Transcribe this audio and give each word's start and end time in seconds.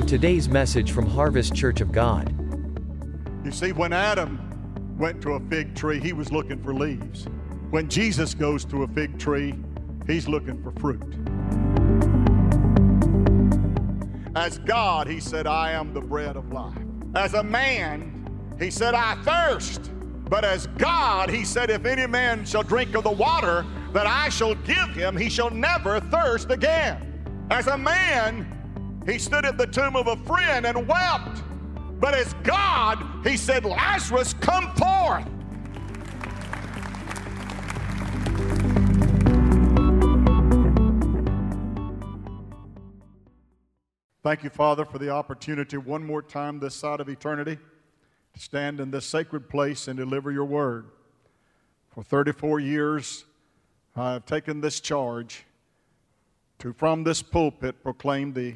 on 0.00 0.06
today's 0.06 0.48
message 0.48 0.92
from 0.92 1.04
Harvest 1.04 1.54
Church 1.54 1.82
of 1.82 1.92
God. 1.92 2.34
You 3.44 3.50
see, 3.50 3.72
when 3.72 3.92
Adam 3.92 4.96
went 4.98 5.20
to 5.22 5.32
a 5.32 5.40
fig 5.40 5.74
tree, 5.74 6.00
he 6.00 6.14
was 6.14 6.32
looking 6.32 6.62
for 6.62 6.72
leaves. 6.72 7.26
When 7.68 7.86
Jesus 7.88 8.32
goes 8.32 8.64
to 8.66 8.84
a 8.84 8.88
fig 8.88 9.18
tree, 9.18 9.54
he's 10.06 10.26
looking 10.26 10.62
for 10.62 10.72
fruit. 10.72 11.02
As 14.34 14.58
God, 14.60 15.06
he 15.06 15.20
said, 15.20 15.46
I 15.46 15.72
am 15.72 15.92
the 15.92 16.00
bread 16.00 16.36
of 16.36 16.50
life. 16.50 16.78
As 17.14 17.34
a 17.34 17.42
man, 17.42 18.26
he 18.58 18.70
said, 18.70 18.94
I 18.94 19.16
thirst. 19.22 19.90
But 20.30 20.44
as 20.44 20.66
God, 20.78 21.28
he 21.28 21.44
said, 21.44 21.68
If 21.68 21.84
any 21.84 22.06
man 22.06 22.46
shall 22.46 22.62
drink 22.62 22.94
of 22.94 23.04
the 23.04 23.10
water 23.10 23.66
that 23.92 24.06
I 24.06 24.30
shall 24.30 24.54
give 24.54 24.90
him, 24.90 25.14
he 25.14 25.28
shall 25.28 25.50
never 25.50 26.00
thirst 26.00 26.50
again. 26.50 27.46
As 27.50 27.66
a 27.66 27.76
man, 27.76 28.59
he 29.06 29.18
stood 29.18 29.44
at 29.44 29.56
the 29.56 29.66
tomb 29.66 29.96
of 29.96 30.06
a 30.06 30.16
friend 30.16 30.66
and 30.66 30.86
wept. 30.86 31.42
But 32.00 32.14
as 32.14 32.32
God, 32.42 33.04
he 33.24 33.36
said, 33.36 33.64
Lazarus, 33.64 34.34
come 34.34 34.74
forth. 34.74 35.26
Thank 44.22 44.44
you, 44.44 44.50
Father, 44.50 44.84
for 44.84 44.98
the 44.98 45.08
opportunity 45.08 45.78
one 45.78 46.04
more 46.06 46.20
time 46.20 46.60
this 46.60 46.74
side 46.74 47.00
of 47.00 47.08
eternity 47.08 47.58
to 48.34 48.40
stand 48.40 48.78
in 48.78 48.90
this 48.90 49.06
sacred 49.06 49.48
place 49.48 49.88
and 49.88 49.96
deliver 49.96 50.30
your 50.30 50.44
word. 50.44 50.86
For 51.88 52.04
34 52.04 52.60
years, 52.60 53.24
I 53.96 54.12
have 54.12 54.26
taken 54.26 54.60
this 54.60 54.78
charge 54.78 55.44
to, 56.58 56.72
from 56.74 57.04
this 57.04 57.22
pulpit, 57.22 57.82
proclaim 57.82 58.34
the 58.34 58.54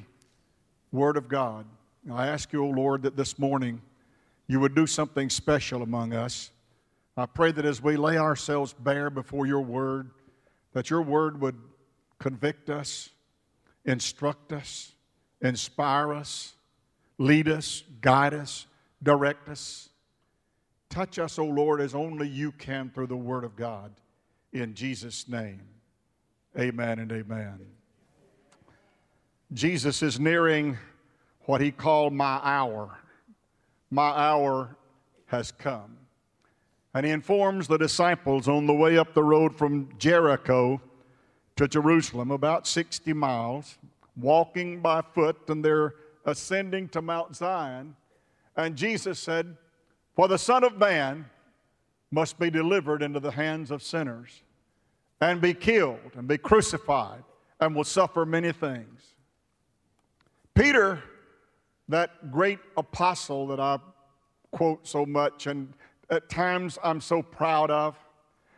word 0.95 1.17
of 1.17 1.29
God. 1.29 1.67
I 2.11 2.29
ask 2.29 2.53
you, 2.53 2.65
O 2.65 2.69
Lord, 2.69 3.03
that 3.03 3.17
this 3.17 3.39
morning 3.39 3.83
you 4.47 4.61
would 4.61 4.75
do 4.75 4.87
something 4.87 5.29
special 5.29 5.83
among 5.83 6.13
us. 6.13 6.51
I 7.17 7.27
pray 7.27 7.53
that 7.53 7.65
as 7.65 7.83
we 7.83 7.97
lay 7.97 8.17
ourselves 8.17 8.73
bare 8.73 9.11
before 9.11 9.47
your 9.47 9.61
word, 9.61 10.11
that 10.73 10.91
your 10.91 11.03
word 11.03 11.41
would 11.41 11.57
convict 12.19 12.71
us, 12.71 13.11
instruct 13.85 14.53
us, 14.53 14.93
inspire 15.41 16.13
us, 16.13 16.55
lead 17.19 17.49
us, 17.49 17.83
guide 18.01 18.35
us, 18.35 18.67
direct 19.03 19.49
us. 19.49 19.89
Touch 20.91 21.19
us, 21.19 21.39
O 21.39 21.45
Lord, 21.45 21.81
as 21.81 21.95
only 21.95 22.29
you 22.29 22.53
can 22.53 22.91
through 22.91 23.09
the 23.09 23.17
word 23.17 23.45
of 23.45 23.57
God. 23.57 23.93
In 24.53 24.75
Jesus' 24.75 25.29
name, 25.29 25.63
amen 26.57 27.01
and 27.01 27.11
amen. 27.11 27.59
Jesus 29.53 30.03
is 30.03 30.19
nearing 30.19 30.79
what 31.47 31.61
he 31.61 31.71
called 31.71 32.13
my 32.13 32.41
hour. 32.43 32.99
My 33.91 34.11
hour 34.11 34.77
has 35.27 35.53
come. 35.53 35.99
And 36.95 37.05
he 37.05 37.13
informs 37.13 37.67
the 37.67 37.79
disciples 37.79 38.49
on 38.49 38.67
the 38.67 38.73
way 38.73 38.97
up 38.97 39.15
the 39.15 39.23
road 39.23 39.57
from 39.57 39.89
Jericho 39.99 40.81
to 41.57 41.69
Jerusalem, 41.69 42.31
about 42.31 42.67
60 42.67 43.13
miles, 43.13 43.79
walking 44.17 44.81
by 44.81 45.03
foot, 45.03 45.37
and 45.49 45.65
they're 45.65 45.95
ascending 46.25 46.89
to 46.91 47.03
Mount 47.03 47.37
Zion. 47.37 47.97
And 48.57 48.77
Jesus 48.77 49.19
said, 49.19 49.57
For 50.15 50.29
the 50.29 50.39
Son 50.39 50.65
of 50.65 50.79
Man 50.79 51.27
must 52.11 52.39
be 52.39 52.51
delivered 52.51 53.03
into 53.03 53.21
the 53.21 53.33
hands 53.33 53.71
of 53.71 53.83
sinners, 53.83 54.43
and 55.21 55.41
be 55.41 55.55
killed, 55.55 56.13
and 56.17 56.29
be 56.29 56.39
crucified, 56.39 57.25
and 57.61 57.75
will 57.75 57.85
suffer 57.85 58.25
many 58.25 58.53
things. 58.53 59.14
Peter 60.55 61.03
that 61.89 62.31
great 62.31 62.59
apostle 62.77 63.47
that 63.49 63.61
I 63.61 63.79
quote 64.51 64.87
so 64.87 65.05
much 65.05 65.47
and 65.47 65.73
at 66.11 66.29
times 66.29 66.79
I'm 66.83 67.01
so 67.01 67.23
proud 67.23 67.71
of. 67.71 67.97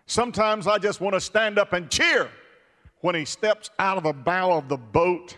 Sometimes 0.07 0.67
I 0.67 0.79
just 0.79 1.01
want 1.01 1.15
to 1.15 1.21
stand 1.21 1.59
up 1.59 1.73
and 1.73 1.91
cheer 1.91 2.29
when 3.01 3.15
he 3.15 3.25
steps 3.25 3.71
out 3.79 3.97
of 3.97 4.05
the 4.05 4.13
bow 4.13 4.53
of 4.53 4.69
the 4.69 4.77
boat 4.77 5.37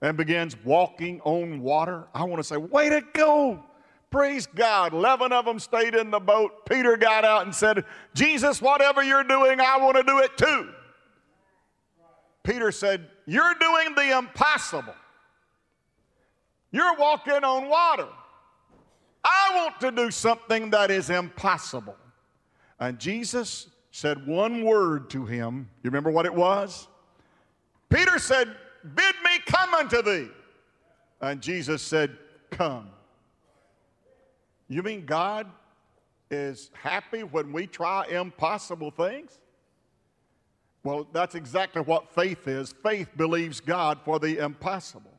and 0.00 0.16
begins 0.16 0.56
walking 0.64 1.20
on 1.22 1.60
water. 1.60 2.08
I 2.14 2.24
want 2.24 2.40
to 2.40 2.44
say, 2.44 2.56
way 2.56 2.88
to 2.88 3.02
go! 3.12 3.62
Praise 4.10 4.46
God. 4.46 4.92
Eleven 4.92 5.32
of 5.32 5.44
them 5.44 5.60
stayed 5.60 5.94
in 5.94 6.10
the 6.10 6.18
boat. 6.18 6.66
Peter 6.68 6.96
got 6.96 7.24
out 7.24 7.44
and 7.44 7.54
said, 7.54 7.84
Jesus, 8.12 8.60
whatever 8.60 9.04
you're 9.04 9.22
doing, 9.22 9.60
I 9.60 9.78
want 9.78 9.96
to 9.96 10.02
do 10.02 10.18
it 10.18 10.36
too. 10.36 10.70
Peter 12.42 12.72
said, 12.72 13.06
You're 13.26 13.54
doing 13.60 13.94
the 13.94 14.18
impossible. 14.18 14.94
You're 16.72 16.96
walking 16.96 17.44
on 17.44 17.68
water. 17.68 18.08
I 19.24 19.52
want 19.54 19.80
to 19.80 19.90
do 19.90 20.10
something 20.10 20.70
that 20.70 20.90
is 20.90 21.10
impossible. 21.10 21.96
And 22.78 22.98
Jesus 22.98 23.68
said 23.90 24.26
one 24.26 24.64
word 24.64 25.10
to 25.10 25.26
him. 25.26 25.68
You 25.82 25.90
remember 25.90 26.10
what 26.10 26.26
it 26.26 26.34
was? 26.34 26.88
Peter 27.88 28.18
said, 28.18 28.48
Bid 28.94 29.14
me 29.24 29.38
come 29.46 29.74
unto 29.74 30.00
thee. 30.02 30.28
And 31.20 31.40
Jesus 31.40 31.82
said, 31.82 32.16
Come. 32.50 32.88
You 34.68 34.82
mean 34.82 35.04
God 35.04 35.48
is 36.30 36.70
happy 36.72 37.24
when 37.24 37.52
we 37.52 37.66
try 37.66 38.06
impossible 38.06 38.90
things? 38.92 39.38
Well, 40.82 41.06
that's 41.12 41.34
exactly 41.34 41.82
what 41.82 42.14
faith 42.14 42.48
is. 42.48 42.72
Faith 42.82 43.08
believes 43.16 43.60
God 43.60 43.98
for 44.04 44.18
the 44.18 44.38
impossible. 44.38 45.12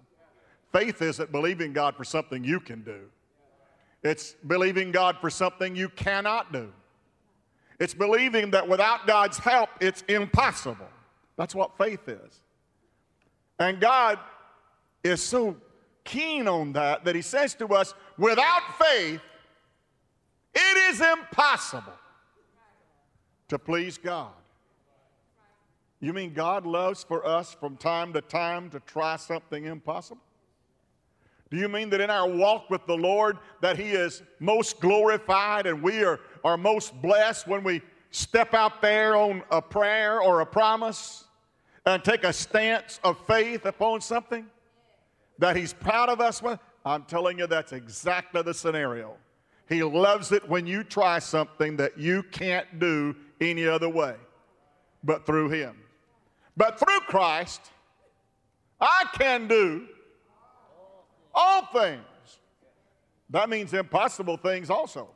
Faith 0.72 1.02
isn't 1.02 1.32
believing 1.32 1.74
God 1.74 1.96
for 1.96 2.04
something 2.04 2.44
you 2.44 2.60
can 2.60 2.82
do, 2.84 3.02
it's 4.04 4.36
believing 4.48 4.92
God 4.92 5.18
for 5.20 5.30
something 5.30 5.76
you 5.76 5.90
cannot 5.90 6.52
do. 6.52 6.72
It's 7.80 7.94
believing 7.96 8.52
that 8.52 8.68
without 8.68 9.08
God's 9.08 9.40
help, 9.40 9.70
it's 9.80 10.04
impossible. 10.08 10.88
That's 11.36 11.56
what 11.56 11.78
faith 11.80 12.08
is. 12.08 12.42
And 13.58 13.82
God 13.82 14.20
is 15.04 15.22
so 15.22 15.56
keen 16.04 16.48
on 16.48 16.74
that 16.74 17.06
that 17.06 17.16
He 17.16 17.24
says 17.24 17.56
to 17.56 17.68
us, 17.70 17.96
without 18.18 18.62
faith, 18.78 19.22
it 20.54 20.78
is 20.94 21.02
impossible 21.02 21.94
to 23.48 23.58
please 23.58 23.98
God. 23.98 24.32
You 26.00 26.14
mean 26.14 26.34
God 26.34 26.66
loves 26.66 27.04
for 27.04 27.26
us 27.26 27.54
from 27.54 27.78
time 27.78 28.14
to 28.14 28.22
time 28.22 28.70
to 28.72 28.80
try 28.82 29.16
something 29.16 29.66
impossible? 29.66 30.22
Do 31.52 31.58
you 31.58 31.68
mean 31.68 31.90
that 31.90 32.00
in 32.00 32.10
our 32.10 32.28
walk 32.28 32.70
with 32.70 32.86
the 32.88 32.96
Lord 32.96 33.38
that 33.60 33.78
He 33.78 33.92
is 33.92 34.24
most 34.40 34.80
glorified 34.80 35.68
and 35.68 35.84
we 35.84 36.04
are, 36.04 36.22
are 36.46 36.58
most 36.58 37.00
blessed 37.02 37.46
when 37.46 37.62
we 37.62 37.82
step 38.10 38.54
out 38.54 38.82
there 38.82 39.18
on 39.18 39.44
a 39.52 39.62
prayer 39.62 40.22
or 40.22 40.40
a 40.40 40.46
promise 40.46 41.26
and 41.86 42.02
take 42.04 42.24
a 42.24 42.32
stance 42.32 43.02
of 43.04 43.20
faith 43.28 43.66
upon 43.66 44.00
something 44.00 44.46
that 45.40 45.58
He's 45.58 45.74
proud 45.74 46.08
of 46.08 46.22
us 46.22 46.42
with? 46.42 46.60
I'm 46.86 47.04
telling 47.04 47.38
you, 47.38 47.48
that's 47.48 47.74
exactly 47.74 48.42
the 48.42 48.54
scenario. 48.54 49.18
He 49.68 49.84
loves 49.84 50.32
it 50.32 50.48
when 50.48 50.66
you 50.66 50.86
try 50.86 51.20
something 51.20 51.76
that 51.78 51.98
you 51.98 52.24
can't 52.24 52.80
do 52.80 53.14
any 53.42 53.68
other 53.68 53.90
way 53.90 54.16
but 55.04 55.26
through 55.26 55.50
Him. 55.50 55.76
But 56.56 56.80
through 56.80 57.00
Christ, 57.02 57.72
I 58.80 59.06
can 59.14 59.48
do 59.48 59.88
all 61.34 61.66
things. 61.68 62.04
That 63.30 63.50
means 63.50 63.74
impossible 63.74 64.38
things 64.38 64.70
also. 64.70 65.10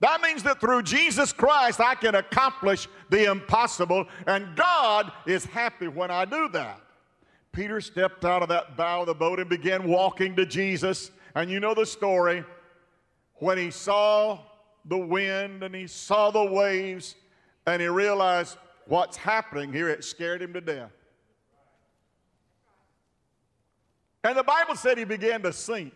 That 0.00 0.20
means 0.20 0.42
that 0.42 0.60
through 0.60 0.82
Jesus 0.82 1.32
Christ, 1.32 1.80
I 1.80 1.94
can 1.94 2.16
accomplish 2.16 2.88
the 3.10 3.30
impossible, 3.30 4.06
and 4.26 4.54
God 4.54 5.10
is 5.26 5.46
happy 5.46 5.88
when 5.88 6.10
I 6.10 6.24
do 6.24 6.48
that. 6.50 6.80
Peter 7.52 7.80
stepped 7.80 8.24
out 8.24 8.42
of 8.42 8.48
that 8.48 8.76
bow 8.76 9.00
of 9.00 9.06
the 9.06 9.14
boat 9.14 9.38
and 9.38 9.48
began 9.48 9.88
walking 9.88 10.34
to 10.36 10.44
Jesus. 10.44 11.10
And 11.34 11.50
you 11.50 11.60
know 11.60 11.72
the 11.72 11.86
story. 11.86 12.44
When 13.36 13.56
he 13.56 13.70
saw 13.70 14.40
the 14.84 14.98
wind 14.98 15.62
and 15.62 15.74
he 15.74 15.86
saw 15.86 16.30
the 16.30 16.44
waves, 16.44 17.14
and 17.66 17.80
he 17.80 17.88
realized 17.88 18.58
what's 18.86 19.16
happening 19.16 19.72
here, 19.72 19.88
it 19.88 20.04
scared 20.04 20.42
him 20.42 20.52
to 20.52 20.60
death. 20.60 20.90
And 24.24 24.38
the 24.38 24.42
Bible 24.42 24.74
said 24.74 24.96
he 24.96 25.04
began 25.04 25.42
to 25.42 25.52
sink. 25.52 25.92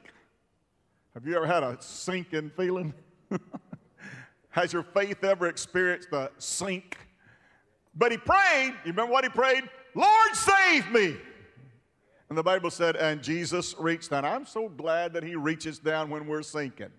Have 1.14 1.26
you 1.26 1.34
ever 1.34 1.46
had 1.46 1.62
a 1.62 1.78
sinking 1.80 2.50
feeling? 2.56 2.92
Has 4.50 4.70
your 4.70 4.82
faith 4.82 5.24
ever 5.24 5.48
experienced 5.48 6.12
a 6.12 6.30
sink? 6.36 6.98
But 7.94 8.12
he 8.12 8.18
prayed. 8.18 8.74
You 8.84 8.92
remember 8.92 9.12
what 9.12 9.24
he 9.24 9.30
prayed? 9.30 9.64
Lord, 9.94 10.34
save 10.34 10.90
me. 10.92 11.16
And 12.28 12.36
the 12.36 12.42
Bible 12.42 12.70
said, 12.70 12.96
and 12.96 13.22
Jesus 13.22 13.74
reached 13.78 14.10
down. 14.10 14.26
I'm 14.26 14.44
so 14.44 14.68
glad 14.68 15.14
that 15.14 15.22
he 15.22 15.34
reaches 15.34 15.78
down 15.78 16.10
when 16.10 16.26
we're 16.26 16.42
sinking. 16.42 16.90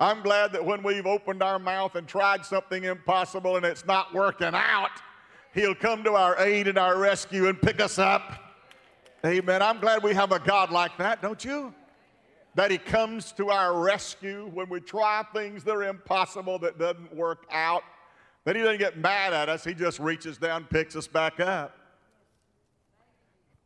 I'm 0.00 0.22
glad 0.22 0.52
that 0.52 0.64
when 0.64 0.82
we've 0.82 1.06
opened 1.06 1.42
our 1.42 1.58
mouth 1.58 1.96
and 1.96 2.08
tried 2.08 2.46
something 2.46 2.84
impossible 2.84 3.56
and 3.56 3.66
it's 3.66 3.84
not 3.84 4.14
working 4.14 4.54
out, 4.54 4.90
he'll 5.52 5.74
come 5.74 6.02
to 6.04 6.14
our 6.14 6.38
aid 6.40 6.66
and 6.66 6.78
our 6.78 6.98
rescue 6.98 7.48
and 7.48 7.60
pick 7.60 7.78
us 7.80 7.98
up 7.98 8.45
Amen. 9.26 9.60
I'm 9.60 9.80
glad 9.80 10.02
we 10.02 10.14
have 10.14 10.32
a 10.32 10.38
God 10.38 10.70
like 10.70 10.96
that, 10.98 11.20
don't 11.20 11.44
you? 11.44 11.74
that 12.56 12.70
He 12.70 12.78
comes 12.78 13.32
to 13.32 13.50
our 13.50 13.78
rescue 13.78 14.50
when 14.52 14.68
we 14.68 14.80
try 14.80 15.22
things 15.34 15.62
that 15.64 15.72
are 15.72 15.84
impossible 15.84 16.58
that 16.60 16.78
doesn't 16.78 17.14
work 17.14 17.46
out. 17.52 17.82
That 18.44 18.56
He 18.56 18.62
doesn't 18.62 18.78
get 18.78 18.96
mad 18.96 19.32
at 19.32 19.48
us, 19.48 19.62
He 19.62 19.74
just 19.74 20.00
reaches 20.00 20.38
down, 20.38 20.64
picks 20.64 20.96
us 20.96 21.06
back 21.06 21.38
up. 21.38 21.76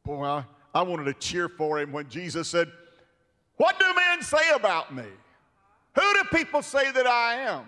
Boy, 0.05 0.25
I, 0.25 0.45
I 0.75 0.83
wanted 0.83 1.05
to 1.05 1.15
cheer 1.15 1.49
for 1.49 1.79
Him 1.79 1.93
when 1.93 2.09
Jesus 2.09 2.49
said, 2.49 2.71
What 3.57 3.79
do 3.79 3.87
men 3.95 4.23
say 4.23 4.51
about 4.55 4.95
me? 4.95 5.07
Who 5.95 6.15
do 6.15 6.25
people 6.37 6.63
say 6.63 6.91
that 6.91 7.07
I 7.07 7.35
am? 7.43 7.67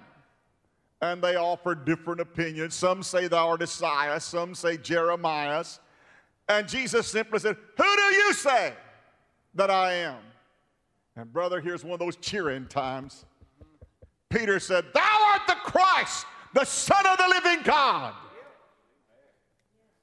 And 1.01 1.23
they 1.23 1.37
offer 1.37 1.75
different 1.75 2.21
opinions. 2.21 2.75
Some 2.75 3.03
say 3.03 3.29
thou 3.29 3.49
art 3.49 3.63
Isaiah, 3.63 4.19
some 4.21 4.55
say 4.55 4.77
Jeremiah. 4.77 5.65
And 6.49 6.69
Jesus 6.69 7.07
simply 7.07 7.39
said, 7.39 7.57
Who 7.77 7.97
do 7.97 8.03
you 8.17 8.33
say 8.35 8.75
that 9.55 9.71
I 9.71 9.93
am? 9.95 10.19
And 11.17 11.33
brother, 11.33 11.61
here's 11.61 11.85
one 11.85 11.95
of 11.95 12.01
those 12.01 12.17
cheering 12.17 12.67
times. 12.67 13.25
Peter 14.29 14.59
said, 14.59 14.85
Thou 14.95 15.33
art 15.33 15.43
the 15.47 15.57
Christ, 15.63 16.27
the 16.55 16.65
Son 16.65 17.07
of 17.07 17.19
the 17.19 17.29
living 17.29 17.63
God. 17.65 18.15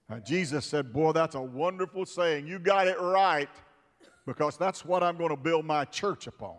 And 0.08 0.26
Jesus 0.26 0.66
said, 0.66 0.92
Boy, 0.94 1.12
that's 1.12 1.36
a 1.36 1.42
wonderful 1.42 2.06
saying. 2.06 2.48
You 2.48 2.60
got 2.60 2.88
it 2.88 3.00
right 3.00 3.50
because 4.26 4.58
that's 4.58 4.86
what 4.86 5.04
I'm 5.04 5.18
going 5.18 5.30
to 5.30 5.38
build 5.38 5.66
my 5.66 5.86
church 5.86 6.28
upon 6.28 6.58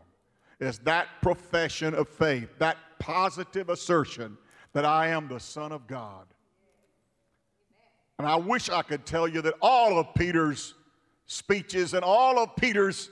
is 0.60 0.78
that 0.80 1.08
profession 1.22 1.94
of 1.94 2.08
faith, 2.08 2.50
that 2.58 2.76
positive 2.98 3.70
assertion 3.70 4.36
that 4.72 4.84
I 4.84 5.08
am 5.08 5.26
the 5.26 5.40
Son 5.40 5.72
of 5.72 5.86
God. 5.86 6.26
And 8.20 8.28
I 8.28 8.36
wish 8.36 8.68
I 8.68 8.82
could 8.82 9.06
tell 9.06 9.26
you 9.26 9.40
that 9.40 9.54
all 9.62 9.98
of 9.98 10.12
Peter's 10.12 10.74
speeches 11.24 11.94
and 11.94 12.04
all 12.04 12.38
of 12.38 12.54
Peter's 12.54 13.08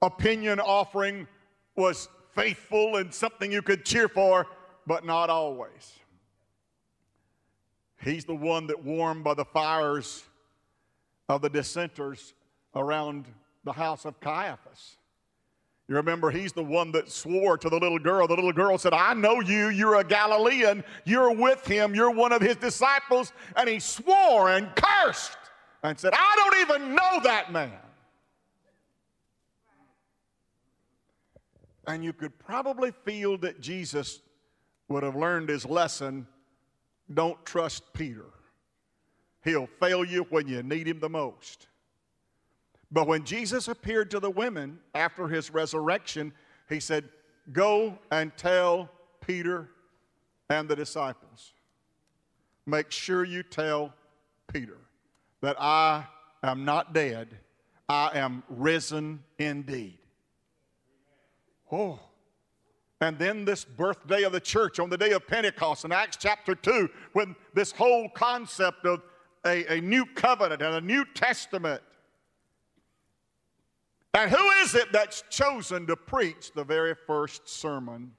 opinion 0.00 0.60
offering 0.60 1.26
was 1.74 2.08
faithful 2.36 2.98
and 2.98 3.12
something 3.12 3.50
you 3.50 3.62
could 3.62 3.84
cheer 3.84 4.06
for, 4.06 4.46
but 4.86 5.04
not 5.04 5.28
always. 5.28 5.92
He's 8.00 8.26
the 8.26 8.34
one 8.36 8.68
that 8.68 8.84
warmed 8.84 9.24
by 9.24 9.34
the 9.34 9.44
fires 9.44 10.22
of 11.28 11.42
the 11.42 11.50
dissenters 11.50 12.32
around 12.76 13.26
the 13.64 13.72
house 13.72 14.04
of 14.04 14.20
Caiaphas. 14.20 14.97
You 15.88 15.94
remember, 15.94 16.30
he's 16.30 16.52
the 16.52 16.62
one 16.62 16.92
that 16.92 17.10
swore 17.10 17.56
to 17.56 17.70
the 17.70 17.78
little 17.78 17.98
girl. 17.98 18.28
The 18.28 18.34
little 18.34 18.52
girl 18.52 18.76
said, 18.76 18.92
I 18.92 19.14
know 19.14 19.40
you. 19.40 19.68
You're 19.68 19.96
a 19.96 20.04
Galilean. 20.04 20.84
You're 21.06 21.34
with 21.34 21.66
him. 21.66 21.94
You're 21.94 22.10
one 22.10 22.30
of 22.30 22.42
his 22.42 22.56
disciples. 22.56 23.32
And 23.56 23.68
he 23.68 23.80
swore 23.80 24.50
and 24.50 24.68
cursed 24.76 25.38
and 25.82 25.98
said, 25.98 26.12
I 26.14 26.34
don't 26.36 26.60
even 26.60 26.94
know 26.94 27.20
that 27.24 27.52
man. 27.52 27.72
And 31.86 32.04
you 32.04 32.12
could 32.12 32.38
probably 32.38 32.92
feel 33.06 33.38
that 33.38 33.60
Jesus 33.60 34.20
would 34.88 35.02
have 35.02 35.16
learned 35.16 35.48
his 35.48 35.64
lesson 35.64 36.26
don't 37.14 37.42
trust 37.46 37.94
Peter. 37.94 38.26
He'll 39.42 39.68
fail 39.80 40.04
you 40.04 40.26
when 40.28 40.46
you 40.46 40.62
need 40.62 40.86
him 40.86 41.00
the 41.00 41.08
most. 41.08 41.68
But 42.90 43.06
when 43.06 43.24
Jesus 43.24 43.68
appeared 43.68 44.10
to 44.12 44.20
the 44.20 44.30
women 44.30 44.78
after 44.94 45.28
his 45.28 45.50
resurrection, 45.50 46.32
he 46.68 46.80
said, 46.80 47.04
Go 47.52 47.98
and 48.10 48.34
tell 48.36 48.90
Peter 49.26 49.68
and 50.48 50.68
the 50.68 50.76
disciples. 50.76 51.52
Make 52.66 52.90
sure 52.90 53.24
you 53.24 53.42
tell 53.42 53.92
Peter 54.52 54.78
that 55.40 55.56
I 55.60 56.06
am 56.42 56.64
not 56.64 56.92
dead, 56.92 57.28
I 57.88 58.10
am 58.18 58.42
risen 58.48 59.22
indeed. 59.38 59.98
Oh. 61.70 62.00
And 63.00 63.18
then 63.18 63.44
this 63.44 63.64
birthday 63.64 64.24
of 64.24 64.32
the 64.32 64.40
church 64.40 64.80
on 64.80 64.90
the 64.90 64.98
day 64.98 65.12
of 65.12 65.26
Pentecost 65.26 65.84
in 65.84 65.92
Acts 65.92 66.16
chapter 66.16 66.54
2, 66.54 66.88
when 67.12 67.36
this 67.54 67.70
whole 67.70 68.08
concept 68.08 68.86
of 68.86 69.02
a, 69.46 69.76
a 69.76 69.80
new 69.80 70.04
covenant 70.04 70.62
and 70.62 70.74
a 70.74 70.80
new 70.80 71.04
testament 71.14 71.80
and 74.14 74.30
who 74.30 74.50
is 74.62 74.74
it 74.74 74.90
that's 74.92 75.22
chosen 75.30 75.86
to 75.86 75.96
preach 75.96 76.52
the 76.52 76.64
very 76.64 76.94
first 77.06 77.48
sermon 77.48 78.12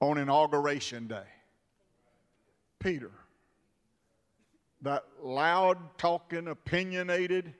on 0.00 0.18
Inauguration 0.18 1.06
Day? 1.06 1.26
Peter. 2.78 3.10
That 4.82 5.04
loud 5.22 5.78
talking, 5.98 6.48
opinionated, 6.48 7.54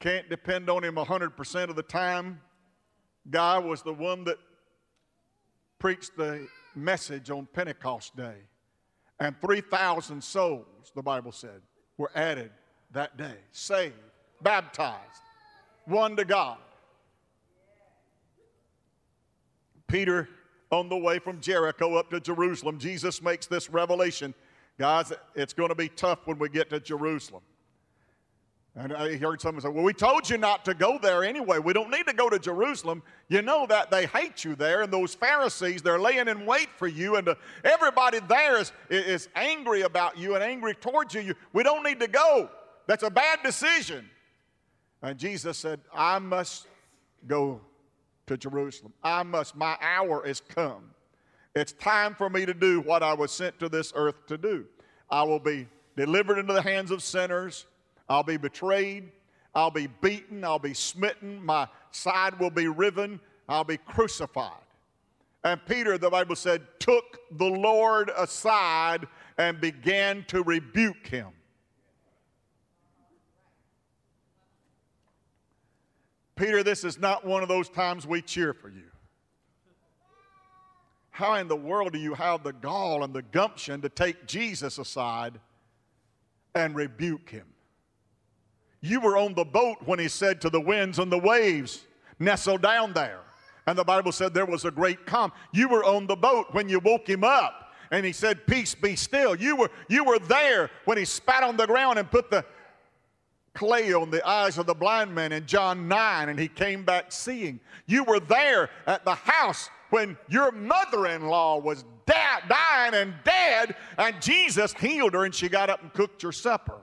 can't 0.00 0.28
depend 0.28 0.68
on 0.68 0.82
him 0.82 0.96
100% 0.96 1.68
of 1.68 1.76
the 1.76 1.82
time. 1.82 2.40
Guy 3.30 3.58
was 3.58 3.82
the 3.82 3.92
one 3.92 4.24
that 4.24 4.38
preached 5.78 6.16
the 6.16 6.48
message 6.74 7.30
on 7.30 7.46
Pentecost 7.52 8.16
Day. 8.16 8.36
And 9.20 9.38
3,000 9.40 10.22
souls, 10.22 10.90
the 10.96 11.02
Bible 11.02 11.30
said, 11.30 11.60
were 11.98 12.10
added 12.14 12.50
that 12.92 13.16
day, 13.16 13.36
saved, 13.52 13.94
baptized 14.42 15.22
won 15.90 16.16
to 16.16 16.24
God. 16.24 16.58
Peter, 19.86 20.28
on 20.70 20.88
the 20.88 20.96
way 20.96 21.18
from 21.18 21.40
Jericho 21.40 21.96
up 21.96 22.10
to 22.10 22.20
Jerusalem, 22.20 22.78
Jesus 22.78 23.20
makes 23.20 23.46
this 23.46 23.68
revelation. 23.68 24.34
Guys, 24.78 25.12
it's 25.34 25.52
going 25.52 25.68
to 25.68 25.74
be 25.74 25.88
tough 25.88 26.20
when 26.26 26.38
we 26.38 26.48
get 26.48 26.70
to 26.70 26.80
Jerusalem. 26.80 27.42
And 28.76 28.92
I 28.92 29.16
heard 29.16 29.40
someone 29.40 29.60
say, 29.60 29.68
Well, 29.68 29.82
we 29.82 29.92
told 29.92 30.30
you 30.30 30.38
not 30.38 30.64
to 30.64 30.74
go 30.74 30.96
there 30.96 31.24
anyway. 31.24 31.58
We 31.58 31.72
don't 31.72 31.90
need 31.90 32.06
to 32.06 32.14
go 32.14 32.30
to 32.30 32.38
Jerusalem. 32.38 33.02
You 33.28 33.42
know 33.42 33.66
that 33.66 33.90
they 33.90 34.06
hate 34.06 34.44
you 34.44 34.54
there, 34.54 34.82
and 34.82 34.92
those 34.92 35.12
Pharisees, 35.12 35.82
they're 35.82 35.98
laying 35.98 36.28
in 36.28 36.46
wait 36.46 36.68
for 36.76 36.86
you, 36.86 37.16
and 37.16 37.28
uh, 37.28 37.34
everybody 37.64 38.20
there 38.28 38.60
is, 38.60 38.72
is 38.88 39.28
angry 39.34 39.82
about 39.82 40.16
you 40.16 40.36
and 40.36 40.44
angry 40.44 40.74
towards 40.74 41.14
you. 41.14 41.34
We 41.52 41.64
don't 41.64 41.82
need 41.82 41.98
to 41.98 42.06
go. 42.06 42.48
That's 42.86 43.02
a 43.02 43.10
bad 43.10 43.40
decision. 43.42 44.08
And 45.02 45.18
Jesus 45.18 45.56
said, 45.58 45.80
I 45.94 46.18
must 46.18 46.66
go 47.26 47.60
to 48.26 48.36
Jerusalem. 48.36 48.92
I 49.02 49.22
must, 49.22 49.56
my 49.56 49.76
hour 49.80 50.26
is 50.26 50.40
come. 50.40 50.90
It's 51.54 51.72
time 51.72 52.14
for 52.14 52.30
me 52.30 52.46
to 52.46 52.54
do 52.54 52.80
what 52.80 53.02
I 53.02 53.14
was 53.14 53.32
sent 53.32 53.58
to 53.60 53.68
this 53.68 53.92
earth 53.96 54.26
to 54.26 54.38
do. 54.38 54.66
I 55.10 55.22
will 55.22 55.40
be 55.40 55.66
delivered 55.96 56.38
into 56.38 56.52
the 56.52 56.62
hands 56.62 56.90
of 56.90 57.02
sinners. 57.02 57.66
I'll 58.08 58.22
be 58.22 58.36
betrayed. 58.36 59.10
I'll 59.54 59.70
be 59.70 59.88
beaten. 59.88 60.44
I'll 60.44 60.60
be 60.60 60.74
smitten. 60.74 61.44
My 61.44 61.66
side 61.90 62.38
will 62.38 62.50
be 62.50 62.68
riven. 62.68 63.20
I'll 63.48 63.64
be 63.64 63.78
crucified. 63.78 64.62
And 65.42 65.60
Peter, 65.66 65.98
the 65.98 66.10
Bible 66.10 66.36
said, 66.36 66.62
took 66.78 67.18
the 67.32 67.46
Lord 67.46 68.10
aside 68.16 69.08
and 69.38 69.60
began 69.60 70.24
to 70.28 70.42
rebuke 70.42 71.06
him. 71.06 71.28
Peter, 76.40 76.62
this 76.62 76.84
is 76.84 76.98
not 76.98 77.26
one 77.26 77.42
of 77.42 77.50
those 77.50 77.68
times 77.68 78.06
we 78.06 78.22
cheer 78.22 78.54
for 78.54 78.70
you. 78.70 78.84
How 81.10 81.34
in 81.34 81.48
the 81.48 81.56
world 81.56 81.92
do 81.92 81.98
you 81.98 82.14
have 82.14 82.42
the 82.42 82.54
gall 82.54 83.04
and 83.04 83.12
the 83.12 83.20
gumption 83.20 83.82
to 83.82 83.90
take 83.90 84.26
Jesus 84.26 84.78
aside 84.78 85.38
and 86.54 86.74
rebuke 86.74 87.28
him? 87.28 87.46
You 88.80 89.00
were 89.00 89.18
on 89.18 89.34
the 89.34 89.44
boat 89.44 89.76
when 89.84 89.98
he 89.98 90.08
said 90.08 90.40
to 90.40 90.48
the 90.48 90.60
winds 90.60 90.98
and 90.98 91.12
the 91.12 91.18
waves, 91.18 91.84
Nestle 92.18 92.56
down 92.56 92.94
there. 92.94 93.20
And 93.66 93.78
the 93.78 93.84
Bible 93.84 94.10
said 94.10 94.32
there 94.32 94.46
was 94.46 94.64
a 94.64 94.70
great 94.70 95.04
calm. 95.04 95.32
You 95.52 95.68
were 95.68 95.84
on 95.84 96.06
the 96.06 96.16
boat 96.16 96.46
when 96.52 96.70
you 96.70 96.80
woke 96.80 97.06
him 97.06 97.22
up 97.22 97.74
and 97.90 98.06
he 98.06 98.12
said, 98.12 98.46
Peace 98.46 98.74
be 98.74 98.96
still. 98.96 99.34
You 99.36 99.56
were, 99.56 99.70
you 99.88 100.04
were 100.04 100.18
there 100.18 100.70
when 100.86 100.96
he 100.96 101.04
spat 101.04 101.42
on 101.42 101.58
the 101.58 101.66
ground 101.66 101.98
and 101.98 102.10
put 102.10 102.30
the 102.30 102.46
clay 103.54 103.92
on 103.92 104.10
the 104.10 104.26
eyes 104.26 104.58
of 104.58 104.66
the 104.66 104.74
blind 104.74 105.14
man 105.14 105.32
in 105.32 105.46
John 105.46 105.88
9 105.88 106.28
and 106.28 106.38
he 106.38 106.48
came 106.48 106.84
back 106.84 107.12
seeing. 107.12 107.60
You 107.86 108.04
were 108.04 108.20
there 108.20 108.70
at 108.86 109.04
the 109.04 109.14
house 109.14 109.70
when 109.90 110.16
your 110.28 110.52
mother 110.52 111.06
in 111.06 111.26
law 111.26 111.58
was 111.58 111.84
da- 112.06 112.46
dying 112.48 112.94
and 112.94 113.14
dead, 113.24 113.74
and 113.98 114.20
Jesus 114.22 114.72
healed 114.74 115.14
her 115.14 115.24
and 115.24 115.34
she 115.34 115.48
got 115.48 115.68
up 115.68 115.82
and 115.82 115.92
cooked 115.92 116.22
your 116.22 116.32
supper. 116.32 116.78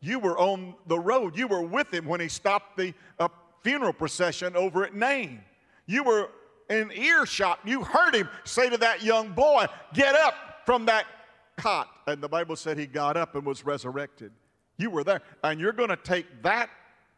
You 0.00 0.18
were 0.18 0.38
on 0.38 0.74
the 0.86 0.98
road. 0.98 1.36
You 1.36 1.48
were 1.48 1.62
with 1.62 1.92
him 1.92 2.04
when 2.04 2.20
he 2.20 2.28
stopped 2.28 2.76
the 2.76 2.92
uh, 3.18 3.28
funeral 3.62 3.92
procession 3.94 4.54
over 4.54 4.84
at 4.84 4.94
Nain. 4.94 5.40
You 5.86 6.02
were 6.02 6.28
in 6.68 6.92
earshot. 6.92 7.60
You 7.64 7.82
heard 7.82 8.14
him 8.14 8.28
say 8.44 8.68
to 8.68 8.76
that 8.78 9.02
young 9.02 9.30
boy, 9.30 9.66
Get 9.94 10.14
up 10.14 10.34
from 10.66 10.84
that 10.86 11.06
cot. 11.56 11.88
And 12.06 12.22
the 12.22 12.28
Bible 12.28 12.56
said 12.56 12.78
he 12.78 12.86
got 12.86 13.16
up 13.16 13.34
and 13.34 13.46
was 13.46 13.64
resurrected. 13.64 14.32
You 14.76 14.90
were 14.90 15.04
there. 15.04 15.22
And 15.42 15.60
you're 15.60 15.72
going 15.72 15.90
to 15.90 15.96
take 15.96 16.42
that 16.42 16.70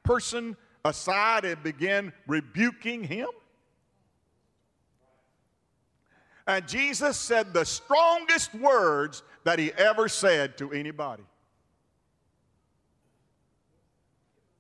person 0.02 0.56
aside 0.84 1.44
and 1.44 1.62
begin 1.62 2.12
rebuking 2.26 3.04
him? 3.04 3.28
And 6.46 6.68
Jesus 6.68 7.16
said 7.18 7.52
the 7.52 7.64
strongest 7.64 8.54
words 8.54 9.22
that 9.44 9.58
he 9.58 9.72
ever 9.72 10.08
said 10.08 10.56
to 10.58 10.72
anybody. 10.72 11.25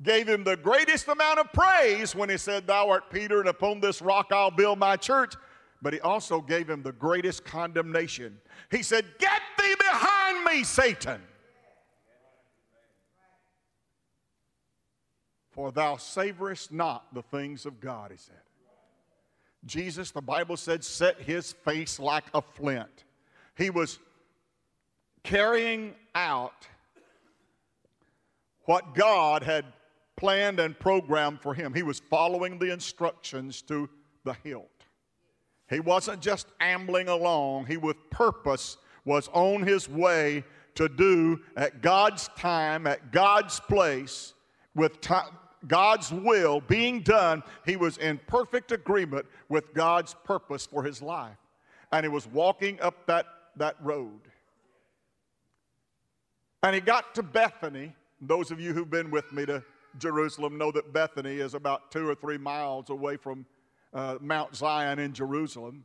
gave 0.02 0.28
him 0.28 0.44
the 0.44 0.56
greatest 0.56 1.08
amount 1.08 1.38
of 1.38 1.52
praise 1.52 2.14
when 2.14 2.28
he 2.28 2.36
said, 2.36 2.66
Thou 2.66 2.90
art 2.90 3.10
Peter, 3.10 3.40
and 3.40 3.48
upon 3.48 3.80
this 3.80 4.02
rock 4.02 4.28
I'll 4.30 4.50
build 4.50 4.78
my 4.78 4.96
church. 4.96 5.34
But 5.82 5.92
he 5.92 6.00
also 6.00 6.40
gave 6.40 6.68
him 6.68 6.82
the 6.82 6.92
greatest 6.92 7.44
condemnation. 7.44 8.38
He 8.70 8.82
said, 8.82 9.04
Get 9.18 9.40
thee 9.58 9.74
behind 9.78 10.44
me, 10.44 10.64
Satan. 10.64 11.20
For 15.56 15.72
thou 15.72 15.96
savorest 15.96 16.70
not 16.70 17.12
the 17.14 17.22
things 17.22 17.64
of 17.64 17.80
God, 17.80 18.10
he 18.10 18.18
said. 18.18 18.36
Jesus, 19.64 20.10
the 20.10 20.20
Bible 20.20 20.58
said, 20.58 20.84
set 20.84 21.18
his 21.18 21.52
face 21.52 21.98
like 21.98 22.24
a 22.34 22.42
flint. 22.42 23.04
He 23.56 23.70
was 23.70 23.98
carrying 25.24 25.94
out 26.14 26.68
what 28.66 28.94
God 28.94 29.42
had 29.42 29.64
planned 30.16 30.60
and 30.60 30.78
programmed 30.78 31.40
for 31.40 31.54
him. 31.54 31.72
He 31.72 31.82
was 31.82 32.00
following 32.00 32.58
the 32.58 32.70
instructions 32.70 33.62
to 33.62 33.88
the 34.24 34.36
hilt. 34.44 34.68
He 35.70 35.80
wasn't 35.80 36.20
just 36.20 36.48
ambling 36.60 37.08
along, 37.08 37.66
he 37.66 37.76
with 37.76 37.96
purpose 38.10 38.76
was 39.04 39.28
on 39.32 39.62
his 39.62 39.88
way 39.88 40.44
to 40.74 40.88
do 40.88 41.40
at 41.56 41.80
God's 41.80 42.28
time, 42.36 42.86
at 42.86 43.10
God's 43.10 43.58
place, 43.60 44.34
with 44.74 45.00
time, 45.00 45.30
God's 45.66 46.12
will 46.12 46.60
being 46.60 47.00
done. 47.00 47.42
He 47.64 47.76
was 47.76 47.98
in 47.98 48.20
perfect 48.26 48.72
agreement 48.72 49.26
with 49.48 49.74
God's 49.74 50.14
purpose 50.24 50.66
for 50.66 50.82
his 50.82 51.02
life. 51.02 51.36
And 51.92 52.04
he 52.04 52.08
was 52.08 52.26
walking 52.26 52.80
up 52.80 53.06
that, 53.06 53.26
that 53.56 53.76
road. 53.82 54.20
And 56.62 56.74
he 56.74 56.80
got 56.80 57.14
to 57.14 57.22
Bethany. 57.22 57.94
Those 58.20 58.50
of 58.50 58.60
you 58.60 58.72
who've 58.72 58.90
been 58.90 59.10
with 59.10 59.32
me 59.32 59.46
to 59.46 59.62
Jerusalem 59.98 60.58
know 60.58 60.70
that 60.72 60.92
Bethany 60.92 61.36
is 61.36 61.54
about 61.54 61.90
two 61.90 62.08
or 62.08 62.14
three 62.14 62.38
miles 62.38 62.90
away 62.90 63.16
from 63.16 63.46
uh, 63.94 64.18
Mount 64.20 64.54
Zion 64.54 64.98
in 64.98 65.12
Jerusalem. 65.12 65.84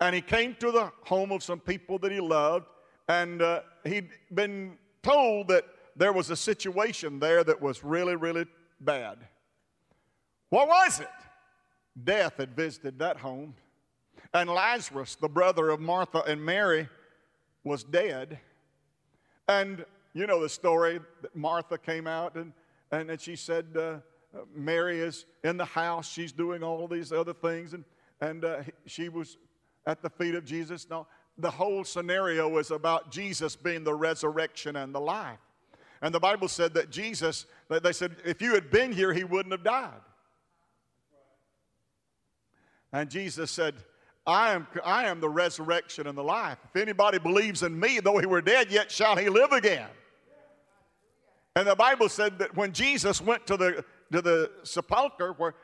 And 0.00 0.14
he 0.14 0.20
came 0.20 0.54
to 0.60 0.70
the 0.70 0.92
home 1.04 1.32
of 1.32 1.42
some 1.42 1.60
people 1.60 1.98
that 2.00 2.12
he 2.12 2.20
loved, 2.20 2.66
and 3.08 3.40
uh, 3.40 3.60
he'd 3.84 4.10
been 4.34 4.76
told 5.02 5.48
that 5.48 5.64
there 5.96 6.12
was 6.12 6.30
a 6.30 6.36
situation 6.36 7.18
there 7.18 7.44
that 7.44 7.60
was 7.60 7.84
really, 7.84 8.16
really 8.16 8.46
bad. 8.84 9.18
What 10.50 10.68
was 10.68 11.00
it? 11.00 11.08
Death 12.04 12.36
had 12.36 12.54
visited 12.54 12.98
that 12.98 13.18
home. 13.18 13.54
And 14.34 14.48
Lazarus, 14.48 15.14
the 15.14 15.28
brother 15.28 15.70
of 15.70 15.80
Martha 15.80 16.22
and 16.26 16.42
Mary, 16.44 16.88
was 17.64 17.84
dead. 17.84 18.38
And 19.48 19.84
you 20.14 20.26
know 20.26 20.40
the 20.40 20.48
story 20.48 21.00
that 21.20 21.34
Martha 21.34 21.78
came 21.78 22.06
out 22.06 22.36
and, 22.36 22.52
and, 22.90 23.20
she 23.20 23.36
said, 23.36 23.66
uh, 23.76 23.96
Mary 24.54 25.00
is 25.00 25.26
in 25.44 25.56
the 25.56 25.64
house. 25.64 26.10
She's 26.10 26.32
doing 26.32 26.62
all 26.62 26.86
these 26.88 27.12
other 27.12 27.32
things. 27.32 27.74
And, 27.74 27.84
and 28.20 28.44
uh, 28.44 28.62
she 28.86 29.08
was 29.08 29.38
at 29.86 30.02
the 30.02 30.10
feet 30.10 30.34
of 30.34 30.44
Jesus. 30.44 30.88
Now, 30.88 31.06
the 31.38 31.50
whole 31.50 31.84
scenario 31.84 32.48
was 32.48 32.70
about 32.70 33.10
Jesus 33.10 33.56
being 33.56 33.84
the 33.84 33.94
resurrection 33.94 34.76
and 34.76 34.94
the 34.94 35.00
life. 35.00 35.38
And 36.02 36.12
the 36.12 36.20
Bible 36.20 36.48
said 36.48 36.74
that 36.74 36.90
Jesus, 36.90 37.46
they 37.70 37.92
said, 37.92 38.16
if 38.24 38.42
you 38.42 38.54
had 38.54 38.70
been 38.70 38.92
here, 38.92 39.12
he 39.12 39.22
wouldn't 39.22 39.52
have 39.52 39.62
died. 39.62 40.00
And 42.92 43.08
Jesus 43.08 43.50
said, 43.50 43.76
I 44.26 44.50
am, 44.50 44.66
I 44.84 45.06
am 45.06 45.20
the 45.20 45.28
resurrection 45.28 46.06
and 46.08 46.18
the 46.18 46.22
life. 46.22 46.58
If 46.74 46.80
anybody 46.80 47.18
believes 47.18 47.62
in 47.62 47.78
me, 47.78 48.00
though 48.00 48.18
he 48.18 48.26
were 48.26 48.42
dead, 48.42 48.70
yet 48.70 48.90
shall 48.90 49.16
he 49.16 49.28
live 49.28 49.52
again. 49.52 49.88
And 51.54 51.66
the 51.66 51.76
Bible 51.76 52.08
said 52.08 52.38
that 52.40 52.56
when 52.56 52.72
Jesus 52.72 53.20
went 53.20 53.46
to 53.46 53.56
the, 53.56 53.84
to 54.10 54.20
the 54.20 54.50
sepulchre 54.64 55.34
where 55.38 55.54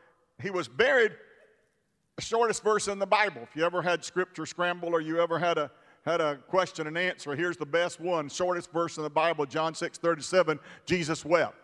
he 0.40 0.50
was 0.50 0.68
buried, 0.68 1.12
the 2.16 2.22
shortest 2.22 2.62
verse 2.62 2.88
in 2.88 2.98
the 2.98 3.06
Bible. 3.06 3.42
If 3.42 3.56
you 3.56 3.64
ever 3.64 3.82
had 3.82 4.04
scripture 4.04 4.46
scramble 4.46 4.90
or 4.90 5.00
you 5.00 5.20
ever 5.20 5.38
had 5.38 5.58
a, 5.58 5.70
had 6.08 6.20
a 6.22 6.36
question 6.36 6.86
and 6.86 6.96
answer. 6.96 7.36
Here's 7.36 7.58
the 7.58 7.66
best 7.66 8.00
one, 8.00 8.30
shortest 8.30 8.72
verse 8.72 8.96
in 8.96 9.02
the 9.02 9.10
Bible, 9.10 9.44
John 9.44 9.74
6 9.74 9.98
37. 9.98 10.58
Jesus 10.86 11.24
wept. 11.24 11.54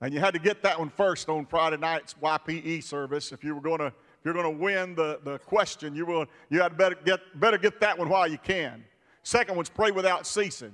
And 0.00 0.14
you 0.14 0.18
had 0.18 0.32
to 0.32 0.40
get 0.40 0.62
that 0.62 0.78
one 0.78 0.88
first 0.88 1.28
on 1.28 1.44
Friday 1.44 1.76
night's 1.76 2.14
YPE 2.14 2.82
service. 2.82 3.32
If 3.32 3.44
you 3.44 3.54
were 3.54 3.60
going 3.60 3.80
to, 3.80 3.88
if 3.88 4.24
you're 4.24 4.32
going 4.32 4.50
to 4.50 4.62
win 4.62 4.94
the, 4.94 5.20
the 5.24 5.38
question, 5.40 5.94
you 5.94 6.06
will, 6.06 6.24
you 6.48 6.62
had 6.62 6.78
better 6.78 6.96
get, 7.04 7.20
better 7.38 7.58
get 7.58 7.80
that 7.80 7.98
one 7.98 8.08
while 8.08 8.26
you 8.26 8.38
can. 8.38 8.82
Second 9.22 9.56
one's 9.56 9.68
pray 9.68 9.90
without 9.90 10.26
ceasing. 10.26 10.72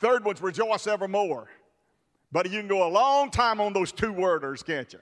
Third 0.00 0.22
one's 0.22 0.42
rejoice 0.42 0.86
evermore. 0.86 1.48
But 2.30 2.50
you 2.50 2.58
can 2.58 2.68
go 2.68 2.86
a 2.86 2.90
long 2.90 3.30
time 3.30 3.58
on 3.58 3.72
those 3.72 3.90
two 3.90 4.12
worders, 4.12 4.62
can't 4.62 4.92
you? 4.92 5.00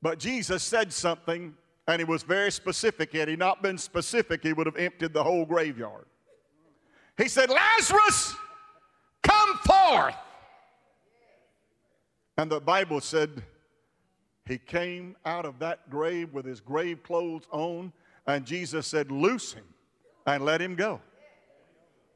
But 0.00 0.20
Jesus 0.20 0.62
said 0.62 0.92
something 0.92 1.54
and 1.88 1.98
he 1.98 2.04
was 2.04 2.22
very 2.22 2.52
specific. 2.52 3.12
Had 3.14 3.28
he 3.28 3.36
not 3.36 3.62
been 3.62 3.78
specific, 3.78 4.42
he 4.42 4.52
would 4.52 4.66
have 4.66 4.76
emptied 4.76 5.14
the 5.14 5.24
whole 5.24 5.46
graveyard. 5.46 6.04
He 7.16 7.28
said, 7.28 7.48
Lazarus, 7.48 8.36
come 9.22 9.58
forth. 9.58 10.14
And 12.36 12.52
the 12.52 12.60
Bible 12.60 13.00
said 13.00 13.42
he 14.46 14.58
came 14.58 15.16
out 15.24 15.44
of 15.44 15.58
that 15.58 15.90
grave 15.90 16.32
with 16.32 16.44
his 16.44 16.60
grave 16.60 17.02
clothes 17.02 17.48
on, 17.50 17.92
and 18.26 18.44
Jesus 18.44 18.86
said, 18.86 19.10
Loose 19.10 19.54
him 19.54 19.64
and 20.26 20.44
let 20.44 20.60
him 20.60 20.76
go. 20.76 21.00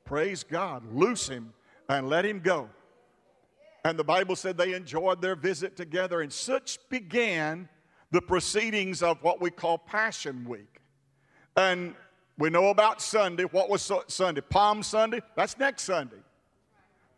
Praise 0.05 0.45
God. 0.45 0.85
Loose 0.95 1.29
him 1.29 1.53
and 1.89 2.09
let 2.09 2.27
him 2.27 2.41
go. 2.41 2.69
And 3.85 3.99
the 3.99 4.05
Bible 4.05 4.37
said 4.37 4.57
they 4.57 4.75
enjoyed 4.75 5.21
their 5.23 5.35
visit 5.35 5.77
together, 5.77 6.21
and 6.21 6.33
such 6.33 6.79
began 6.91 7.69
the 8.13 8.21
proceedings 8.21 9.03
of 9.03 9.21
what 9.23 9.41
we 9.41 9.51
call 9.51 9.79
Passion 9.79 10.45
Week. 10.47 10.81
And 11.57 11.95
we 12.39 12.51
know 12.51 12.69
about 12.69 13.03
Sunday. 13.03 13.45
What 13.45 13.69
was 13.69 13.91
Sunday? 14.07 14.43
Palm 14.43 14.83
Sunday? 14.83 15.21
That's 15.35 15.59
next 15.59 15.83
Sunday. 15.83 16.17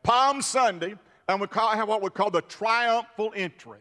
Palm 0.02 0.40
Sunday, 0.40 0.94
and 1.28 1.40
we 1.40 1.46
call, 1.48 1.70
have 1.70 1.88
what 1.88 2.02
we 2.02 2.10
call 2.10 2.30
the 2.30 2.42
triumphal 2.42 3.32
entry. 3.34 3.80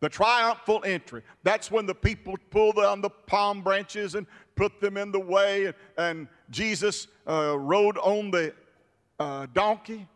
The 0.00 0.08
triumphal 0.08 0.82
entry. 0.84 1.22
That's 1.42 1.70
when 1.70 1.86
the 1.86 1.94
people 1.94 2.34
pull 2.50 2.72
down 2.72 3.00
the 3.00 3.10
palm 3.10 3.62
branches 3.62 4.14
and 4.14 4.26
put 4.56 4.80
them 4.80 4.96
in 4.96 5.12
the 5.12 5.20
way, 5.20 5.66
and, 5.66 5.74
and 5.98 6.28
Jesus 6.50 7.06
uh, 7.28 7.56
rode 7.58 7.98
on 7.98 8.30
the 8.30 8.54
uh, 9.18 9.46
donkey. 9.52 10.06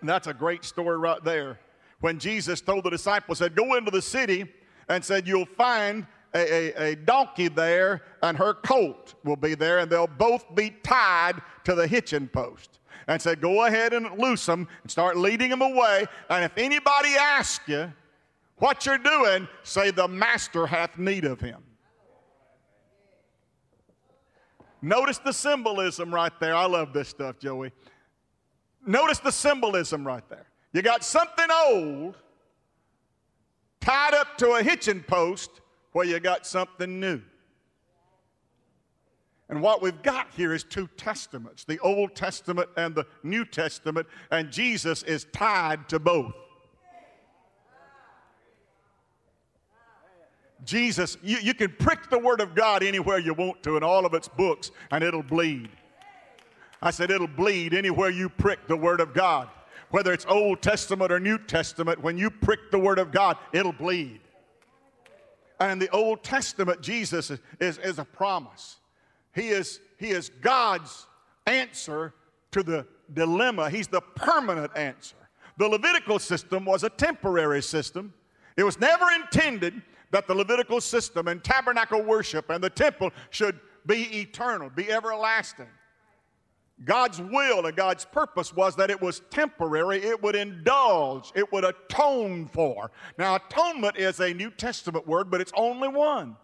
And 0.00 0.08
that's 0.08 0.26
a 0.26 0.34
great 0.34 0.64
story 0.64 0.98
right 0.98 1.22
there. 1.24 1.58
When 2.00 2.18
Jesus 2.18 2.60
told 2.60 2.84
the 2.84 2.90
disciples, 2.90 3.38
said, 3.38 3.54
Go 3.54 3.76
into 3.76 3.90
the 3.90 4.02
city 4.02 4.46
and 4.88 5.04
said, 5.04 5.26
You'll 5.26 5.46
find 5.46 6.06
a, 6.34 6.38
a, 6.38 6.90
a, 6.90 6.96
donkey 6.96 7.48
there, 7.48 8.02
and 8.22 8.36
her 8.36 8.54
colt 8.54 9.14
will 9.24 9.36
be 9.36 9.54
there, 9.54 9.78
and 9.78 9.90
they'll 9.90 10.06
both 10.06 10.52
be 10.54 10.70
tied 10.82 11.40
to 11.64 11.74
the 11.74 11.86
hitching 11.86 12.28
post. 12.28 12.80
And 13.06 13.20
said, 13.20 13.40
Go 13.40 13.64
ahead 13.66 13.92
and 13.92 14.18
loose 14.18 14.44
them 14.46 14.68
and 14.82 14.90
start 14.90 15.16
leading 15.16 15.50
them 15.50 15.62
away. 15.62 16.06
And 16.30 16.44
if 16.44 16.56
anybody 16.56 17.10
asks 17.18 17.68
you 17.68 17.92
what 18.56 18.86
you're 18.86 18.98
doing, 18.98 19.48
say, 19.62 19.90
The 19.90 20.08
master 20.08 20.66
hath 20.66 20.98
need 20.98 21.24
of 21.24 21.40
him. 21.40 21.62
Notice 24.84 25.16
the 25.16 25.32
symbolism 25.32 26.12
right 26.14 26.32
there. 26.40 26.54
I 26.54 26.66
love 26.66 26.92
this 26.92 27.08
stuff, 27.08 27.38
Joey. 27.38 27.72
Notice 28.86 29.18
the 29.18 29.30
symbolism 29.30 30.06
right 30.06 30.28
there. 30.28 30.46
You 30.74 30.82
got 30.82 31.04
something 31.04 31.46
old 31.50 32.16
tied 33.84 34.14
up 34.14 34.38
to 34.38 34.52
a 34.52 34.62
hitching 34.62 35.02
post 35.02 35.60
where 35.92 36.06
you 36.06 36.18
got 36.18 36.46
something 36.46 36.98
new. 36.98 37.20
And 39.50 39.60
what 39.60 39.82
we've 39.82 40.02
got 40.02 40.28
here 40.34 40.54
is 40.54 40.64
two 40.64 40.88
testaments 40.96 41.64
the 41.64 41.78
Old 41.80 42.16
Testament 42.16 42.70
and 42.76 42.94
the 42.94 43.06
New 43.22 43.44
Testament, 43.44 44.06
and 44.30 44.50
Jesus 44.50 45.02
is 45.02 45.26
tied 45.32 45.88
to 45.90 45.98
both. 45.98 46.32
Jesus, 50.64 51.18
you, 51.22 51.36
you 51.42 51.52
can 51.52 51.70
prick 51.78 52.08
the 52.08 52.18
Word 52.18 52.40
of 52.40 52.54
God 52.54 52.82
anywhere 52.82 53.18
you 53.18 53.34
want 53.34 53.62
to 53.64 53.76
in 53.76 53.82
all 53.82 54.06
of 54.06 54.14
its 54.14 54.28
books, 54.28 54.70
and 54.90 55.04
it'll 55.04 55.22
bleed. 55.22 55.68
I 56.80 56.90
said, 56.90 57.10
it'll 57.10 57.26
bleed 57.26 57.74
anywhere 57.74 58.08
you 58.08 58.30
prick 58.30 58.66
the 58.66 58.76
Word 58.76 59.00
of 59.00 59.12
God 59.12 59.50
whether 59.94 60.12
it's 60.12 60.26
Old 60.26 60.60
Testament 60.60 61.12
or 61.12 61.20
New 61.20 61.38
Testament, 61.38 62.02
when 62.02 62.18
you 62.18 62.28
prick 62.28 62.72
the 62.72 62.78
Word 62.80 62.98
of 62.98 63.12
God, 63.12 63.36
it'll 63.52 63.70
bleed. 63.70 64.18
And 65.60 65.80
the 65.80 65.88
Old 65.90 66.24
Testament, 66.24 66.80
Jesus 66.80 67.30
is, 67.30 67.38
is, 67.60 67.78
is 67.78 68.00
a 68.00 68.04
promise. 68.04 68.78
He 69.36 69.50
is, 69.50 69.78
he 69.96 70.08
is 70.08 70.32
God's 70.40 71.06
answer 71.46 72.12
to 72.50 72.64
the 72.64 72.88
dilemma, 73.12 73.70
He's 73.70 73.86
the 73.86 74.00
permanent 74.00 74.76
answer. 74.76 75.14
The 75.58 75.68
Levitical 75.68 76.18
system 76.18 76.64
was 76.64 76.82
a 76.82 76.90
temporary 76.90 77.62
system. 77.62 78.12
It 78.56 78.64
was 78.64 78.80
never 78.80 79.04
intended 79.14 79.80
that 80.10 80.26
the 80.26 80.34
Levitical 80.34 80.80
system 80.80 81.28
and 81.28 81.44
tabernacle 81.44 82.02
worship 82.02 82.50
and 82.50 82.64
the 82.64 82.68
temple 82.68 83.12
should 83.30 83.60
be 83.86 84.22
eternal, 84.22 84.70
be 84.70 84.90
everlasting. 84.90 85.68
God's 86.82 87.20
will 87.20 87.66
and 87.66 87.76
God's 87.76 88.04
purpose 88.04 88.52
was 88.52 88.74
that 88.76 88.90
it 88.90 89.00
was 89.00 89.20
temporary, 89.30 90.02
it 90.02 90.20
would 90.22 90.34
indulge, 90.34 91.30
it 91.34 91.52
would 91.52 91.64
atone 91.64 92.46
for. 92.46 92.90
Now, 93.16 93.36
atonement 93.36 93.96
is 93.96 94.18
a 94.18 94.34
New 94.34 94.50
Testament 94.50 95.06
word, 95.06 95.30
but 95.30 95.40
it's 95.40 95.52
only 95.56 95.88
one. 95.88 96.36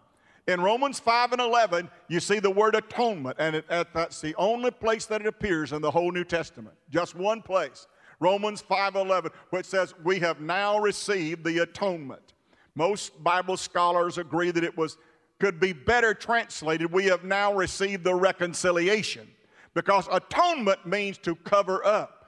In 0.47 0.61
Romans 0.61 0.99
5 0.99 1.33
and 1.33 1.41
11, 1.41 1.89
you 2.07 2.19
see 2.19 2.39
the 2.39 2.49
word 2.49 2.75
atonement, 2.75 3.37
and 3.39 3.57
it, 3.57 3.65
that's 3.69 4.21
the 4.21 4.33
only 4.35 4.71
place 4.71 5.05
that 5.07 5.21
it 5.21 5.27
appears 5.27 5.73
in 5.73 5.81
the 5.81 5.91
whole 5.91 6.11
New 6.11 6.23
Testament. 6.23 6.75
Just 6.89 7.13
one 7.15 7.41
place. 7.41 7.87
Romans 8.19 8.61
5 8.61 8.95
11, 8.95 9.31
which 9.49 9.65
says, 9.65 9.93
We 10.03 10.19
have 10.19 10.39
now 10.39 10.79
received 10.79 11.43
the 11.43 11.59
atonement. 11.59 12.33
Most 12.73 13.21
Bible 13.21 13.57
scholars 13.57 14.17
agree 14.17 14.51
that 14.51 14.63
it 14.63 14.77
was 14.77 14.97
could 15.39 15.59
be 15.59 15.73
better 15.73 16.13
translated, 16.13 16.91
we 16.91 17.05
have 17.05 17.23
now 17.23 17.51
received 17.51 18.03
the 18.03 18.13
reconciliation. 18.13 19.27
Because 19.73 20.07
atonement 20.11 20.85
means 20.85 21.17
to 21.19 21.35
cover 21.35 21.85
up, 21.85 22.25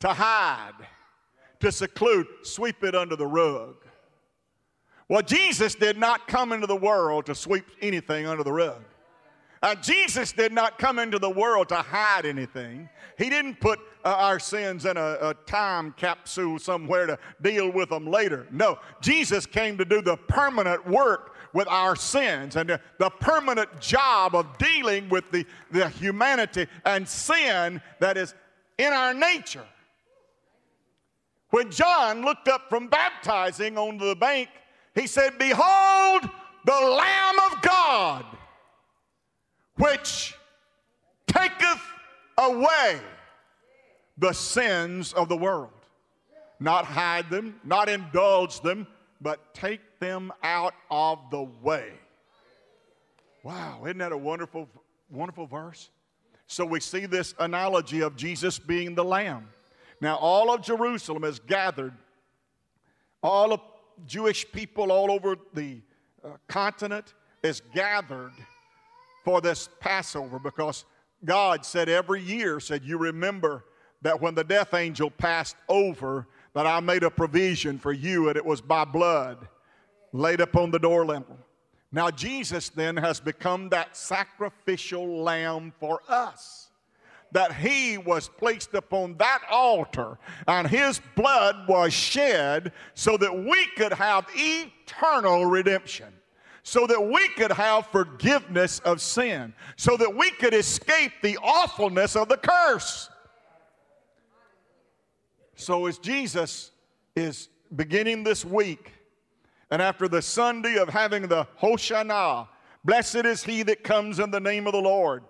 to 0.00 0.08
hide, 0.08 0.74
to 1.60 1.72
seclude, 1.72 2.26
sweep 2.42 2.84
it 2.84 2.94
under 2.94 3.16
the 3.16 3.26
rug. 3.26 3.76
Well, 5.08 5.22
Jesus 5.22 5.74
did 5.74 5.96
not 5.96 6.28
come 6.28 6.52
into 6.52 6.66
the 6.66 6.76
world 6.76 7.26
to 7.26 7.34
sweep 7.34 7.64
anything 7.80 8.26
under 8.26 8.44
the 8.44 8.52
rug. 8.52 8.82
Uh, 9.62 9.74
Jesus 9.74 10.32
did 10.32 10.52
not 10.52 10.78
come 10.78 10.98
into 10.98 11.18
the 11.18 11.30
world 11.30 11.68
to 11.70 11.76
hide 11.76 12.24
anything. 12.24 12.88
He 13.16 13.28
didn't 13.28 13.58
put 13.58 13.80
uh, 14.04 14.14
our 14.16 14.38
sins 14.38 14.84
in 14.84 14.96
a, 14.96 15.18
a, 15.20 15.34
time 15.46 15.92
capsule 15.96 16.60
somewhere 16.60 17.06
to 17.06 17.18
deal 17.42 17.70
with 17.72 17.88
them 17.88 18.06
later. 18.06 18.46
No, 18.52 18.78
Jesus 19.00 19.46
came 19.46 19.76
to 19.78 19.84
do 19.84 20.00
the 20.00 20.16
permanent 20.16 20.86
work 20.86 21.34
with 21.58 21.66
our 21.66 21.96
sins 21.96 22.54
and 22.54 22.78
the, 22.98 23.10
permanent 23.18 23.80
job 23.80 24.36
of 24.36 24.56
dealing 24.58 25.08
with 25.08 25.28
the, 25.32 25.44
the 25.72 25.88
humanity 25.88 26.68
and 26.84 27.06
sin 27.08 27.82
that 27.98 28.16
is 28.16 28.32
in 28.78 28.92
our 28.92 29.12
nature. 29.12 29.64
When 31.50 31.68
John 31.72 32.22
looked 32.22 32.46
up 32.46 32.68
from 32.68 32.86
baptizing 32.86 33.76
onto 33.76 34.06
the 34.06 34.14
bank, 34.14 34.48
he 34.94 35.08
said, 35.08 35.36
Behold, 35.36 36.30
the 36.64 36.72
Lamb 36.72 37.34
of 37.50 37.60
God, 37.60 38.24
which 39.78 40.36
taketh 41.26 41.82
away 42.38 43.00
the 44.16 44.32
sins 44.32 45.12
of 45.12 45.28
the 45.28 45.36
world. 45.36 45.72
Not 46.60 46.84
hide 46.84 47.28
them, 47.30 47.60
not 47.64 47.88
indulge 47.88 48.60
them, 48.60 48.86
but 49.20 49.54
take 49.54 49.98
them 50.00 50.32
out 50.42 50.74
of 50.90 51.18
the 51.30 51.42
way. 51.62 51.92
Wow, 53.42 53.84
isn't 53.84 53.98
that 53.98 54.12
a 54.12 54.16
wonderful, 54.16 54.68
wonderful 55.10 55.46
verse? 55.46 55.90
So 56.46 56.64
we 56.64 56.80
see 56.80 57.06
this 57.06 57.34
analogy 57.38 58.00
of 58.00 58.16
Jesus 58.16 58.58
being 58.58 58.94
the 58.94 59.04
Lamb. 59.04 59.48
Now, 60.00 60.16
all 60.16 60.52
of 60.52 60.62
Jerusalem 60.62 61.24
is 61.24 61.38
gathered, 61.38 61.92
all 63.22 63.52
of 63.52 63.60
Jewish 64.06 64.50
people 64.52 64.92
all 64.92 65.10
over 65.10 65.36
the 65.54 65.80
uh, 66.24 66.30
continent 66.46 67.14
is 67.42 67.62
gathered 67.74 68.32
for 69.24 69.40
this 69.40 69.68
Passover 69.80 70.38
because 70.38 70.84
God 71.24 71.64
said 71.64 71.88
every 71.88 72.22
year, 72.22 72.60
said, 72.60 72.84
You 72.84 72.98
remember 72.98 73.64
that 74.02 74.20
when 74.20 74.34
the 74.34 74.44
death 74.44 74.74
angel 74.74 75.10
passed 75.10 75.56
over, 75.68 76.26
that 76.58 76.66
I 76.66 76.80
made 76.80 77.04
a 77.04 77.10
provision 77.10 77.78
for 77.78 77.92
you, 77.92 78.26
and 78.26 78.36
it 78.36 78.44
was 78.44 78.60
by 78.60 78.84
blood 78.84 79.46
laid 80.12 80.40
upon 80.40 80.72
the 80.72 80.78
door 80.80 81.06
lintel. 81.06 81.38
Now, 81.92 82.10
Jesus 82.10 82.68
then 82.68 82.96
has 82.96 83.20
become 83.20 83.68
that 83.68 83.96
sacrificial 83.96 85.22
lamb 85.22 85.72
for 85.78 86.00
us 86.08 86.70
that 87.30 87.54
he 87.54 87.96
was 87.96 88.28
placed 88.28 88.74
upon 88.74 89.16
that 89.18 89.42
altar 89.48 90.18
and 90.48 90.66
his 90.66 91.00
blood 91.14 91.54
was 91.68 91.92
shed 91.92 92.72
so 92.94 93.16
that 93.18 93.32
we 93.32 93.64
could 93.76 93.92
have 93.92 94.26
eternal 94.34 95.46
redemption. 95.46 96.12
So 96.64 96.88
that 96.88 97.00
we 97.00 97.28
could 97.28 97.52
have 97.52 97.86
forgiveness 97.86 98.80
of 98.80 99.00
sin, 99.00 99.54
so 99.76 99.96
that 99.96 100.12
we 100.12 100.32
could 100.32 100.54
escape 100.54 101.12
the 101.22 101.38
awfulness 101.40 102.16
of 102.16 102.28
the 102.28 102.36
curse. 102.36 103.08
So, 105.58 105.86
as 105.86 105.98
Jesus 105.98 106.70
is 107.14 107.48
beginning 107.74 108.24
this 108.24 108.44
week, 108.44 108.92
and 109.70 109.82
after 109.82 110.08
the 110.08 110.22
Sunday 110.22 110.76
of 110.76 110.88
having 110.88 111.26
the 111.28 111.46
Hosanna, 111.56 112.48
blessed 112.84 113.26
is 113.26 113.42
he 113.42 113.62
that 113.64 113.84
comes 113.84 114.18
in 114.18 114.30
the 114.30 114.40
name 114.40 114.66
of 114.66 114.72
the 114.72 114.80
Lord 114.80 115.24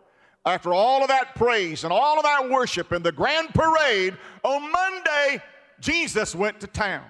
after 0.48 0.72
all 0.72 1.02
of 1.02 1.08
that 1.08 1.34
praise 1.34 1.84
and 1.84 1.92
all 1.92 2.16
of 2.16 2.24
that 2.24 2.48
worship 2.48 2.92
and 2.92 3.04
the 3.04 3.12
grand 3.12 3.50
parade, 3.50 4.16
on 4.42 4.72
Monday, 4.72 5.42
Jesus 5.80 6.34
went 6.34 6.60
to 6.60 6.66
town. 6.66 7.04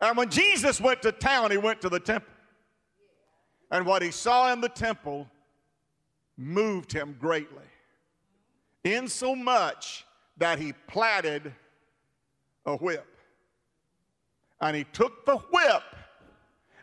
And 0.00 0.16
when 0.16 0.28
Jesus 0.28 0.80
went 0.80 1.02
to 1.02 1.12
town, 1.12 1.50
he 1.50 1.56
went 1.56 1.80
to 1.82 1.88
the 1.88 2.00
temple. 2.00 2.32
And 3.70 3.86
what 3.86 4.02
he 4.02 4.10
saw 4.10 4.52
in 4.52 4.60
the 4.60 4.68
temple 4.68 5.28
moved 6.36 6.92
him 6.92 7.16
greatly, 7.18 7.64
insomuch 8.84 10.04
that 10.36 10.58
he 10.58 10.72
platted 10.86 11.52
a 12.66 12.76
whip. 12.76 13.06
And 14.60 14.76
he 14.76 14.84
took 14.84 15.26
the 15.26 15.36
whip 15.36 15.82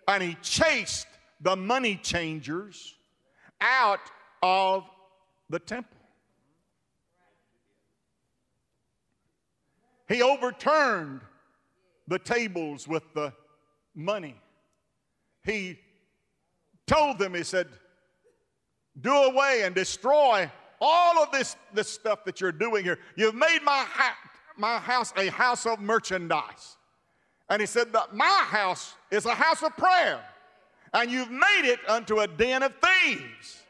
and 0.07 0.21
he 0.21 0.35
chased 0.41 1.07
the 1.41 1.55
money 1.55 1.95
changers 1.95 2.95
out 3.61 4.11
of 4.41 4.83
the 5.49 5.59
temple. 5.59 5.97
He 10.07 10.23
overturned 10.23 11.21
the 12.07 12.19
tables 12.19 12.87
with 12.87 13.03
the 13.13 13.31
money. 13.93 14.35
He 15.45 15.79
told 16.87 17.19
them, 17.19 17.35
He 17.35 17.43
said, 17.43 17.67
Do 18.99 19.13
away 19.13 19.61
and 19.63 19.75
destroy 19.75 20.51
all 20.81 21.21
of 21.21 21.31
this, 21.31 21.55
this 21.73 21.87
stuff 21.87 22.23
that 22.25 22.39
you're 22.41 22.51
doing 22.51 22.83
here. 22.83 22.99
You've 23.15 23.35
made 23.35 23.59
my, 23.63 23.85
ha- 23.87 24.17
my 24.57 24.77
house 24.77 25.13
a 25.17 25.27
house 25.29 25.65
of 25.65 25.79
merchandise. 25.79 26.77
And 27.49 27.61
He 27.61 27.65
said, 27.65 27.87
My 28.13 28.45
house 28.47 28.93
is 29.11 29.25
a 29.25 29.33
house 29.33 29.63
of 29.63 29.75
prayer 29.75 30.21
and 30.93 31.11
you've 31.11 31.31
made 31.31 31.63
it 31.63 31.79
unto 31.87 32.19
a 32.19 32.27
den 32.27 32.63
of 32.63 32.73
thieves. 32.81 33.63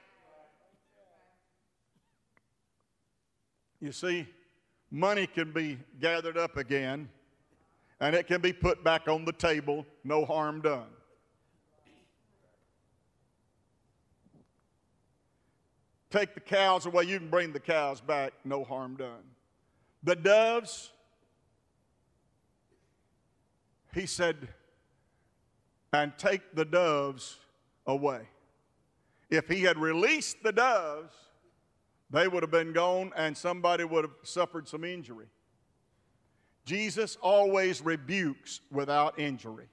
You 3.81 3.91
see, 3.91 4.27
money 4.91 5.27
can 5.27 5.51
be 5.51 5.77
gathered 6.01 6.37
up 6.37 6.57
again 6.57 7.09
and 7.99 8.15
it 8.15 8.27
can 8.27 8.41
be 8.41 8.53
put 8.53 8.83
back 8.83 9.07
on 9.07 9.25
the 9.25 9.33
table, 9.33 9.85
no 10.03 10.25
harm 10.25 10.61
done. 10.61 10.87
Take 16.09 16.33
the 16.33 16.39
cows 16.39 16.85
away, 16.85 17.03
you 17.03 17.19
can 17.19 17.29
bring 17.29 17.53
the 17.53 17.59
cows 17.59 18.01
back, 18.01 18.33
no 18.43 18.63
harm 18.63 18.95
done. 18.95 19.23
The 20.03 20.15
doves, 20.15 20.91
he 23.93 24.05
said, 24.05 24.47
and 25.93 26.13
take 26.17 26.55
the 26.55 26.65
doves 26.65 27.37
away. 27.85 28.21
If 29.29 29.47
he 29.47 29.61
had 29.61 29.77
released 29.77 30.41
the 30.41 30.51
doves, 30.51 31.13
they 32.09 32.27
would 32.27 32.41
have 32.41 32.51
been 32.51 32.73
gone 32.73 33.11
and 33.15 33.37
somebody 33.37 33.83
would 33.83 34.03
have 34.03 34.15
suffered 34.23 34.67
some 34.67 34.83
injury. 34.83 35.27
Jesus 36.65 37.17
always 37.21 37.81
rebukes 37.81 38.61
without 38.71 39.19
injury. 39.19 39.67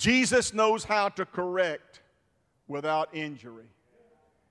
Jesus 0.00 0.54
knows 0.54 0.82
how 0.82 1.10
to 1.10 1.26
correct 1.26 2.00
without 2.68 3.14
injury. 3.14 3.66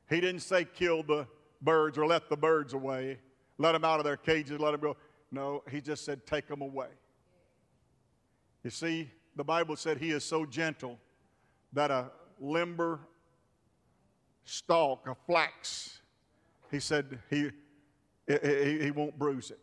He 0.07 0.21
didn't 0.21 0.41
say 0.41 0.63
kill 0.63 1.01
the 1.01 1.25
birds 1.59 1.97
or 1.97 2.05
let 2.05 2.29
the 2.29 2.37
birds 2.37 2.73
away, 2.75 3.17
let 3.57 3.71
them 3.71 3.83
out 3.83 3.99
of 3.99 4.05
their 4.05 4.15
cages, 4.15 4.59
let 4.59 4.71
them 4.71 4.79
go. 4.79 4.95
No, 5.31 5.63
he 5.71 5.81
just 5.81 6.05
said, 6.05 6.27
take 6.27 6.47
them 6.47 6.61
away. 6.61 6.89
You 8.63 8.69
see, 8.69 9.09
the 9.35 9.43
Bible 9.43 9.75
said 9.75 9.97
he 9.97 10.11
is 10.11 10.23
so 10.23 10.45
gentle 10.45 10.99
that 11.73 11.89
a 11.89 12.11
limber 12.39 12.99
stalk, 14.43 15.07
a 15.07 15.15
flax, 15.15 15.99
he 16.69 16.79
said 16.79 17.17
he, 17.27 17.49
he, 18.27 18.79
he 18.83 18.91
won't 18.91 19.17
bruise 19.17 19.49
it. 19.49 19.59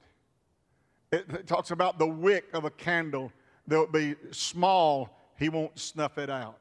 it. 1.12 1.46
Talks 1.46 1.70
about 1.70 2.00
the 2.00 2.08
wick 2.08 2.46
of 2.52 2.64
a 2.64 2.70
candle 2.70 3.30
that 3.68 3.78
will 3.78 3.86
be 3.86 4.16
small, 4.32 5.15
he 5.38 5.48
won't 5.48 5.78
snuff 5.78 6.18
it 6.18 6.30
out. 6.30 6.58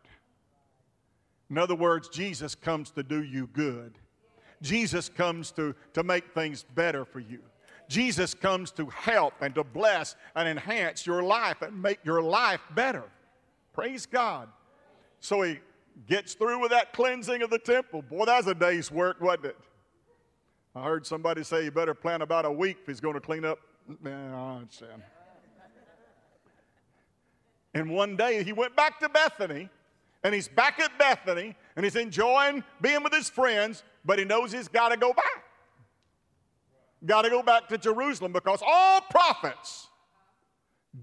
In 1.50 1.58
other 1.58 1.76
words, 1.76 2.10
Jesus 2.10 2.56
comes 2.56 2.92
to 2.92 3.04
do 3.04 3.24
you 3.24 3.48
good. 3.54 3.94
Jesus 4.62 5.10
comes 5.10 5.52
to, 5.52 5.76
to 5.94 6.04
make 6.04 6.34
things 6.34 6.66
better 6.76 7.06
for 7.06 7.20
you. 7.20 7.40
Jesus 7.88 8.34
comes 8.34 8.72
to 8.72 8.88
help 8.88 9.34
and 9.42 9.54
to 9.56 9.64
bless 9.64 10.16
and 10.36 10.50
enhance 10.50 11.06
your 11.06 11.22
life 11.22 11.62
and 11.62 11.80
make 11.82 12.00
your 12.04 12.22
life 12.22 12.62
better. 12.74 13.04
Praise 13.74 14.06
God. 14.06 14.50
So 15.20 15.44
he 15.44 15.60
gets 16.08 16.34
through 16.34 16.60
with 16.60 16.72
that 16.72 16.94
cleansing 16.94 17.44
of 17.44 17.50
the 17.50 17.60
temple. 17.60 18.02
Boy, 18.02 18.26
that 18.26 18.38
was 18.38 18.48
a 18.48 18.56
day's 18.56 18.92
work, 18.92 19.22
wasn't 19.22 19.46
it? 19.46 19.58
I 20.76 20.84
heard 20.84 21.06
somebody 21.06 21.44
say 21.44 21.64
you 21.64 21.72
better 21.72 21.94
plan 21.94 22.22
about 22.22 22.46
a 22.46 22.52
week 22.52 22.78
if 22.82 22.88
he's 22.88 23.00
going 23.00 23.14
to 23.14 23.22
clean 23.22 23.46
up. 23.46 23.60
Man, 24.02 24.34
I 24.34 24.56
understand. 24.58 25.04
And 27.76 27.90
one 27.90 28.16
day 28.16 28.42
he 28.42 28.54
went 28.54 28.76
back 28.76 29.00
to 29.02 29.10
Bethany, 29.10 29.70
and 30.24 30.34
he's 30.34 30.48
back 30.48 30.80
at 30.80 30.98
Bethany, 30.98 31.56
and 31.76 31.84
he's 31.84 31.98
enjoying 31.98 32.64
being 32.82 33.04
with 33.04 33.14
his 33.14 33.30
friends, 33.30 33.84
but 34.06 34.18
he 34.18 34.24
knows 34.24 34.54
he's 34.54 34.70
got 34.70 34.90
to 34.90 34.98
go 34.98 35.14
back. 35.14 35.44
Got 37.06 37.24
to 37.24 37.30
go 37.30 37.44
back 37.44 37.68
to 37.68 37.78
Jerusalem 37.78 38.32
because 38.32 38.64
all 38.66 39.02
prophets 39.02 39.88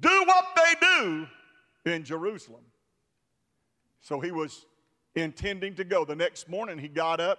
do 0.01 0.25
what 0.27 0.47
they 0.57 0.75
do 0.81 1.29
in 1.85 2.05
Jerusalem. 2.05 2.63
So 4.01 4.19
he 4.19 4.33
was 4.33 4.65
intending 5.15 5.75
to 5.75 5.85
go. 5.85 6.07
The 6.07 6.17
next 6.17 6.49
morning 6.49 6.79
he 6.79 6.89
got 6.89 7.21
up 7.21 7.39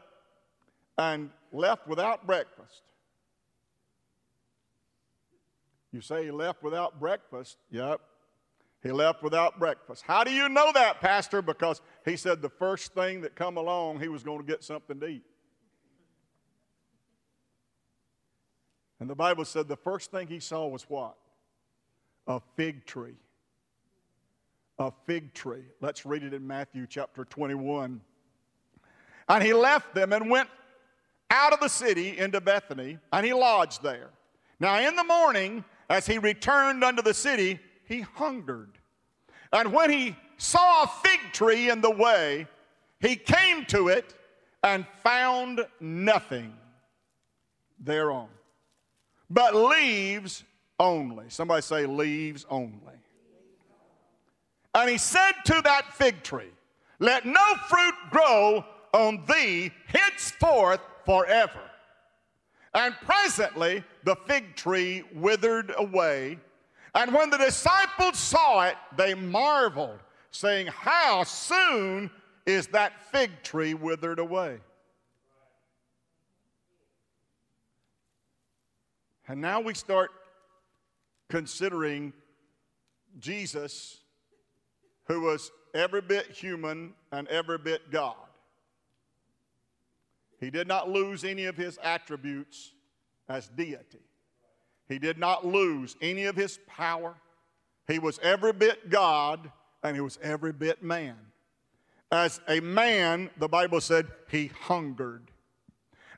and 1.00 1.32
left 1.52 1.88
without 1.88 2.28
breakfast. 2.28 2.84
You 5.92 6.02
say 6.02 6.26
he 6.26 6.32
left 6.32 6.62
without 6.62 7.00
breakfast? 7.00 7.58
Yep. 7.72 8.00
He 8.84 8.92
left 8.92 9.24
without 9.24 9.60
breakfast. 9.60 10.04
How 10.06 10.26
do 10.26 10.32
you 10.32 10.50
know 10.50 10.72
that, 10.74 11.00
Pastor? 11.00 11.42
Because 11.42 11.82
he 12.04 12.18
said 12.18 12.42
the 12.42 12.50
first 12.50 12.94
thing 12.94 13.22
that 13.22 13.34
come 13.34 13.56
along, 13.56 14.02
he 14.02 14.10
was 14.10 14.24
going 14.24 14.40
to 14.40 14.44
get 14.44 14.62
something 14.62 15.00
to 15.00 15.08
eat. 15.08 15.24
And 19.00 19.10
the 19.10 19.16
Bible 19.16 19.46
said 19.46 19.70
the 19.70 19.78
first 19.78 20.12
thing 20.12 20.28
he 20.28 20.42
saw 20.42 20.68
was 20.68 20.84
what? 20.84 21.16
A 22.28 22.42
fig 22.58 22.86
tree. 22.86 23.16
A 24.80 24.92
fig 25.06 25.34
tree. 25.34 25.64
Let's 25.80 26.06
read 26.06 26.24
it 26.24 26.34
in 26.34 26.46
Matthew 26.46 26.86
chapter 26.88 27.24
21. 27.24 28.02
And 29.30 29.44
he 29.44 29.54
left 29.54 29.96
them 29.96 30.12
and 30.12 30.30
went 30.30 30.50
out 31.32 31.54
of 31.54 31.62
the 31.62 31.70
city 31.70 32.18
into 32.18 32.42
Bethany, 32.42 32.98
and 33.14 33.26
he 33.26 33.34
lodged 33.34 33.82
there. 33.82 34.10
Now, 34.60 34.80
in 34.80 34.96
the 34.96 35.04
morning, 35.04 35.64
as 35.90 36.06
he 36.06 36.18
returned 36.18 36.84
unto 36.84 37.02
the 37.02 37.14
city, 37.14 37.60
he 37.88 38.02
hungered. 38.02 38.78
And 39.52 39.72
when 39.72 39.90
he 39.90 40.16
saw 40.38 40.84
a 40.84 40.88
fig 40.88 41.20
tree 41.32 41.70
in 41.70 41.82
the 41.82 41.92
way, 41.92 42.48
he 43.00 43.16
came 43.16 43.66
to 43.66 43.90
it 43.90 44.14
and 44.64 44.86
found 45.04 45.66
nothing 45.80 46.54
thereon, 47.80 48.30
but 49.30 49.54
leaves 49.54 50.44
only. 50.80 51.26
Somebody 51.28 51.62
say, 51.62 51.86
leaves 51.86 52.46
only. 52.50 52.94
And 54.74 54.90
he 54.90 54.98
said 54.98 55.34
to 55.46 55.62
that 55.64 55.94
fig 55.94 56.24
tree, 56.24 56.52
Let 57.00 57.26
no 57.26 57.56
fruit 57.68 57.96
grow 58.10 58.66
on 58.94 59.24
thee 59.28 59.72
henceforth 59.88 60.80
forever. 61.06 61.60
And 62.74 62.96
presently 63.06 63.84
the 64.04 64.16
fig 64.28 64.56
tree 64.56 65.04
withered 65.14 65.74
away. 65.78 66.40
And 66.96 67.14
when 67.14 67.30
the 67.30 67.38
disciples 67.38 68.20
saw 68.20 68.66
it, 68.68 68.76
they 68.96 69.14
marveled, 69.14 70.00
saying, 70.32 70.68
How 70.68 71.24
soon 71.24 72.12
is 72.46 72.68
that 72.68 73.12
fig 73.12 73.32
tree 73.42 73.74
withered 73.74 74.20
away? 74.20 74.60
And 79.28 79.42
now 79.42 79.62
we 79.62 79.74
start 79.74 80.12
considering 81.30 82.14
Jesus, 83.20 84.02
who 85.08 85.22
was 85.22 85.52
every 85.74 86.02
bit 86.02 86.30
human 86.30 86.94
and 87.12 87.28
every 87.30 87.58
bit 87.58 87.90
God. 87.90 88.16
He 90.40 90.50
did 90.50 90.68
not 90.68 90.90
lose 90.90 91.24
any 91.24 91.46
of 91.46 91.56
his 91.56 91.80
attributes 91.82 92.74
as 93.30 93.48
deity. 93.48 94.02
He 94.94 95.00
did 95.00 95.18
not 95.18 95.44
lose 95.44 95.96
any 96.02 96.26
of 96.26 96.36
his 96.36 96.60
power. 96.68 97.16
He 97.88 97.98
was 97.98 98.20
every 98.22 98.54
bit 98.54 98.92
God 98.92 99.52
and 99.82 99.96
he 99.96 100.02
was 100.02 100.20
every 100.22 100.54
bit 100.54 100.84
man. 100.84 101.16
As 102.12 102.40
a 102.48 102.60
man, 102.60 103.32
the 103.40 103.48
Bible 103.48 103.82
said 103.82 104.06
he 104.30 104.52
hungered. 104.62 105.32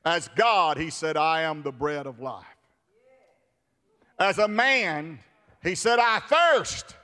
As 0.04 0.28
God, 0.36 0.76
he 0.76 0.90
said, 0.90 1.16
I 1.16 1.40
am 1.40 1.62
the 1.62 1.72
bread 1.72 2.06
of 2.06 2.20
life. 2.20 2.44
As 4.18 4.36
a 4.36 4.46
man, 4.46 5.20
he 5.62 5.74
said, 5.74 5.98
I 5.98 6.18
thirst. 6.18 6.96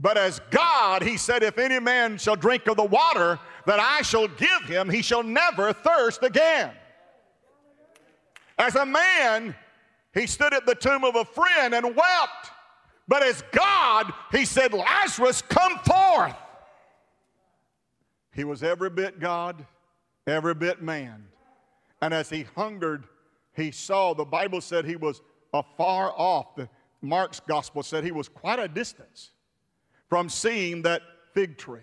But 0.00 0.18
as 0.18 0.40
God, 0.50 1.02
he 1.02 1.16
said, 1.16 1.44
If 1.44 1.56
any 1.56 1.78
man 1.78 2.18
shall 2.18 2.34
drink 2.34 2.66
of 2.66 2.76
the 2.76 2.82
water 2.82 3.38
that 3.66 3.78
I 3.78 4.02
shall 4.02 4.26
give 4.26 4.64
him, 4.64 4.90
he 4.90 5.02
shall 5.02 5.22
never 5.22 5.72
thirst 5.72 6.24
again. 6.24 6.72
As 8.58 8.74
a 8.74 8.84
man, 8.84 9.54
he 10.14 10.26
stood 10.26 10.54
at 10.54 10.64
the 10.64 10.74
tomb 10.74 11.04
of 11.04 11.16
a 11.16 11.24
friend 11.24 11.74
and 11.74 11.84
wept. 11.84 12.50
But 13.06 13.22
as 13.22 13.42
God, 13.52 14.12
he 14.32 14.44
said, 14.44 14.72
Lazarus, 14.72 15.42
come 15.42 15.78
forth. 15.80 16.36
He 18.32 18.44
was 18.44 18.62
every 18.62 18.90
bit 18.90 19.20
God, 19.20 19.66
every 20.26 20.54
bit 20.54 20.80
man. 20.80 21.26
And 22.00 22.14
as 22.14 22.30
he 22.30 22.46
hungered, 22.56 23.04
he 23.54 23.70
saw, 23.70 24.14
the 24.14 24.24
Bible 24.24 24.60
said 24.60 24.84
he 24.84 24.96
was 24.96 25.20
afar 25.52 26.12
off. 26.16 26.54
The, 26.56 26.68
Mark's 27.02 27.40
gospel 27.40 27.82
said 27.82 28.02
he 28.02 28.12
was 28.12 28.28
quite 28.28 28.58
a 28.58 28.66
distance 28.66 29.30
from 30.08 30.28
seeing 30.28 30.82
that 30.82 31.02
fig 31.34 31.58
tree. 31.58 31.80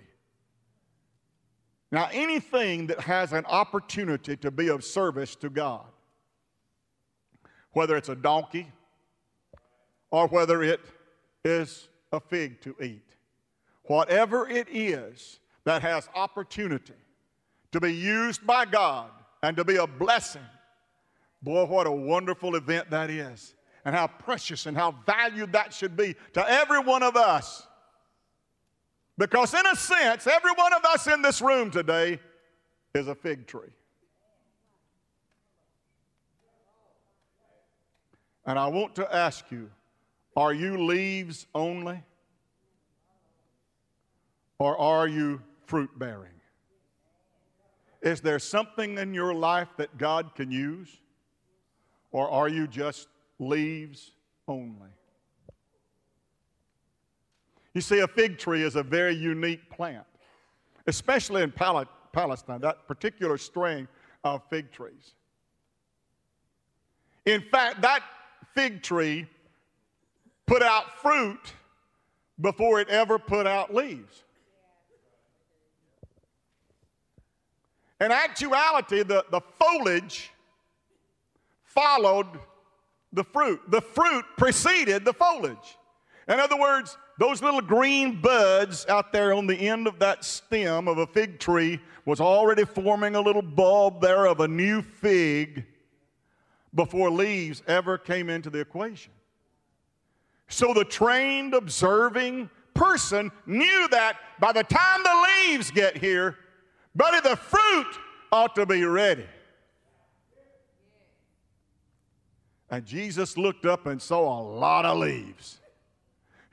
Now, 1.91 2.10
anything 2.12 2.88
that 2.88 3.02
has 3.02 3.34
an 3.34 3.46
opportunity 3.46 4.36
to 4.38 4.50
be 4.50 4.70
of 4.70 4.84
service 4.84 5.36
to 5.38 5.50
God, 5.50 5.90
whether 7.73 7.95
it's 7.95 8.10
a 8.10 8.15
donkey 8.15 8.71
or 10.10 10.27
whether 10.27 10.62
it 10.63 10.81
is 11.43 11.88
a 12.12 12.19
fig 12.19 12.62
to 12.62 12.75
eat, 12.81 13.15
whatever 13.84 14.47
it 14.47 14.67
is 14.71 15.39
that 15.63 15.81
has 15.81 16.10
opportunity 16.15 16.93
to 17.71 17.79
be 17.79 17.93
used 17.93 18.45
by 18.45 18.65
God 18.65 19.10
and 19.43 19.55
to 19.57 19.63
be 19.63 19.77
a 19.77 19.88
blessing, 19.88 20.41
boy, 21.41 21.65
what 21.65 21.88
a 21.88 21.91
wonderful 21.91 22.55
event 22.55 22.89
that 22.89 23.10
is, 23.10 23.55
and 23.86 23.95
how 23.95 24.07
precious 24.07 24.65
and 24.65 24.77
how 24.77 24.93
valued 25.05 25.53
that 25.53 25.73
should 25.73 25.95
be 25.95 26.15
to 26.34 26.47
every 26.49 26.79
one 26.79 27.01
of 27.01 27.15
us. 27.15 27.65
Because, 29.17 29.53
in 29.53 29.65
a 29.65 29.75
sense, 29.75 30.27
every 30.27 30.51
one 30.51 30.73
of 30.73 30.84
us 30.86 31.07
in 31.07 31.21
this 31.21 31.41
room 31.41 31.71
today 31.71 32.19
is 32.93 33.07
a 33.07 33.15
fig 33.15 33.47
tree. 33.47 33.69
And 38.51 38.59
I 38.59 38.67
want 38.67 38.95
to 38.95 39.15
ask 39.15 39.49
you 39.49 39.69
are 40.35 40.53
you 40.53 40.85
leaves 40.85 41.47
only? 41.55 42.03
Or 44.59 44.77
are 44.77 45.07
you 45.07 45.41
fruit 45.67 45.97
bearing? 45.97 46.33
Is 48.01 48.19
there 48.19 48.39
something 48.39 48.97
in 48.97 49.13
your 49.13 49.33
life 49.33 49.69
that 49.77 49.97
God 49.97 50.35
can 50.35 50.51
use? 50.51 50.89
Or 52.11 52.29
are 52.29 52.49
you 52.49 52.67
just 52.67 53.07
leaves 53.39 54.11
only? 54.49 54.89
You 57.73 57.79
see, 57.79 57.99
a 57.99 58.07
fig 58.07 58.37
tree 58.37 58.63
is 58.63 58.75
a 58.75 58.83
very 58.83 59.15
unique 59.15 59.69
plant, 59.69 60.05
especially 60.87 61.41
in 61.41 61.53
Pal- 61.53 61.85
Palestine, 62.11 62.59
that 62.59 62.85
particular 62.85 63.37
strain 63.37 63.87
of 64.25 64.41
fig 64.49 64.73
trees. 64.73 65.13
In 67.25 67.39
fact, 67.49 67.81
that 67.81 68.03
fig 68.53 68.81
tree 68.81 69.27
put 70.45 70.61
out 70.61 70.99
fruit 71.01 71.53
before 72.39 72.79
it 72.81 72.89
ever 72.89 73.19
put 73.19 73.47
out 73.47 73.73
leaves. 73.73 74.23
In 77.99 78.11
actuality, 78.11 79.03
the, 79.03 79.23
the 79.29 79.41
foliage 79.59 80.31
followed 81.63 82.27
the 83.13 83.23
fruit. 83.23 83.61
The 83.69 83.81
fruit 83.81 84.25
preceded 84.37 85.05
the 85.05 85.13
foliage. 85.13 85.77
In 86.27 86.39
other 86.39 86.57
words, 86.57 86.97
those 87.19 87.41
little 87.41 87.61
green 87.61 88.19
buds 88.19 88.87
out 88.87 89.11
there 89.13 89.33
on 89.33 89.45
the 89.45 89.55
end 89.55 89.85
of 89.85 89.99
that 89.99 90.25
stem 90.25 90.87
of 90.87 90.97
a 90.97 91.05
fig 91.05 91.39
tree 91.39 91.79
was 92.05 92.19
already 92.19 92.65
forming 92.65 93.15
a 93.15 93.21
little 93.21 93.41
bulb 93.41 94.01
there 94.01 94.25
of 94.25 94.39
a 94.39 94.47
new 94.47 94.81
fig 94.81 95.65
before 96.73 97.10
leaves 97.10 97.62
ever 97.67 97.97
came 97.97 98.29
into 98.29 98.49
the 98.49 98.60
equation. 98.60 99.12
So 100.47 100.73
the 100.73 100.86
trained, 100.86 101.53
observing 101.53 102.49
person 102.73 103.31
knew 103.45 103.88
that 103.89 104.17
by 104.39 104.51
the 104.51 104.63
time 104.63 105.03
the 105.03 105.27
leaves 105.49 105.71
get 105.71 105.97
here, 105.97 106.38
buddy, 106.95 107.19
the 107.21 107.36
fruit 107.36 107.88
ought 108.31 108.55
to 108.55 108.65
be 108.65 108.84
ready. 108.84 109.25
And 112.69 112.86
Jesus 112.86 113.38
looked 113.38 113.65
up 113.65 113.86
and 113.86 114.01
saw 114.01 114.39
a 114.39 114.43
lot 114.43 114.86
of 114.86 114.97
leaves. 114.97 115.60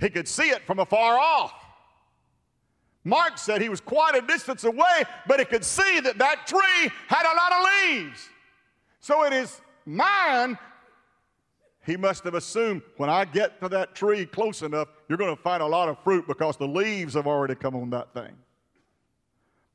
He 0.00 0.10
could 0.10 0.26
see 0.26 0.50
it 0.50 0.64
from 0.64 0.80
afar 0.80 1.18
off. 1.18 1.54
Mark 3.04 3.38
said 3.38 3.62
he 3.62 3.68
was 3.68 3.80
quite 3.80 4.16
a 4.16 4.20
distance 4.20 4.64
away, 4.64 5.04
but 5.26 5.38
he 5.38 5.44
could 5.44 5.64
see 5.64 6.00
that 6.00 6.18
that 6.18 6.46
tree 6.46 6.90
had 7.06 7.24
a 7.24 7.34
lot 7.36 7.52
of 7.52 7.66
leaves. 7.96 8.28
So 9.00 9.24
in 9.24 9.32
his 9.32 9.60
mind, 9.88 10.58
he 11.84 11.96
must 11.96 12.24
have 12.24 12.34
assumed 12.34 12.82
when 12.98 13.08
I 13.08 13.24
get 13.24 13.60
to 13.62 13.68
that 13.70 13.94
tree 13.94 14.26
close 14.26 14.62
enough, 14.62 14.88
you're 15.08 15.18
going 15.18 15.34
to 15.34 15.42
find 15.42 15.62
a 15.62 15.66
lot 15.66 15.88
of 15.88 15.98
fruit 16.04 16.26
because 16.28 16.56
the 16.56 16.68
leaves 16.68 17.14
have 17.14 17.26
already 17.26 17.54
come 17.54 17.74
on 17.74 17.90
that 17.90 18.12
thing. 18.12 18.36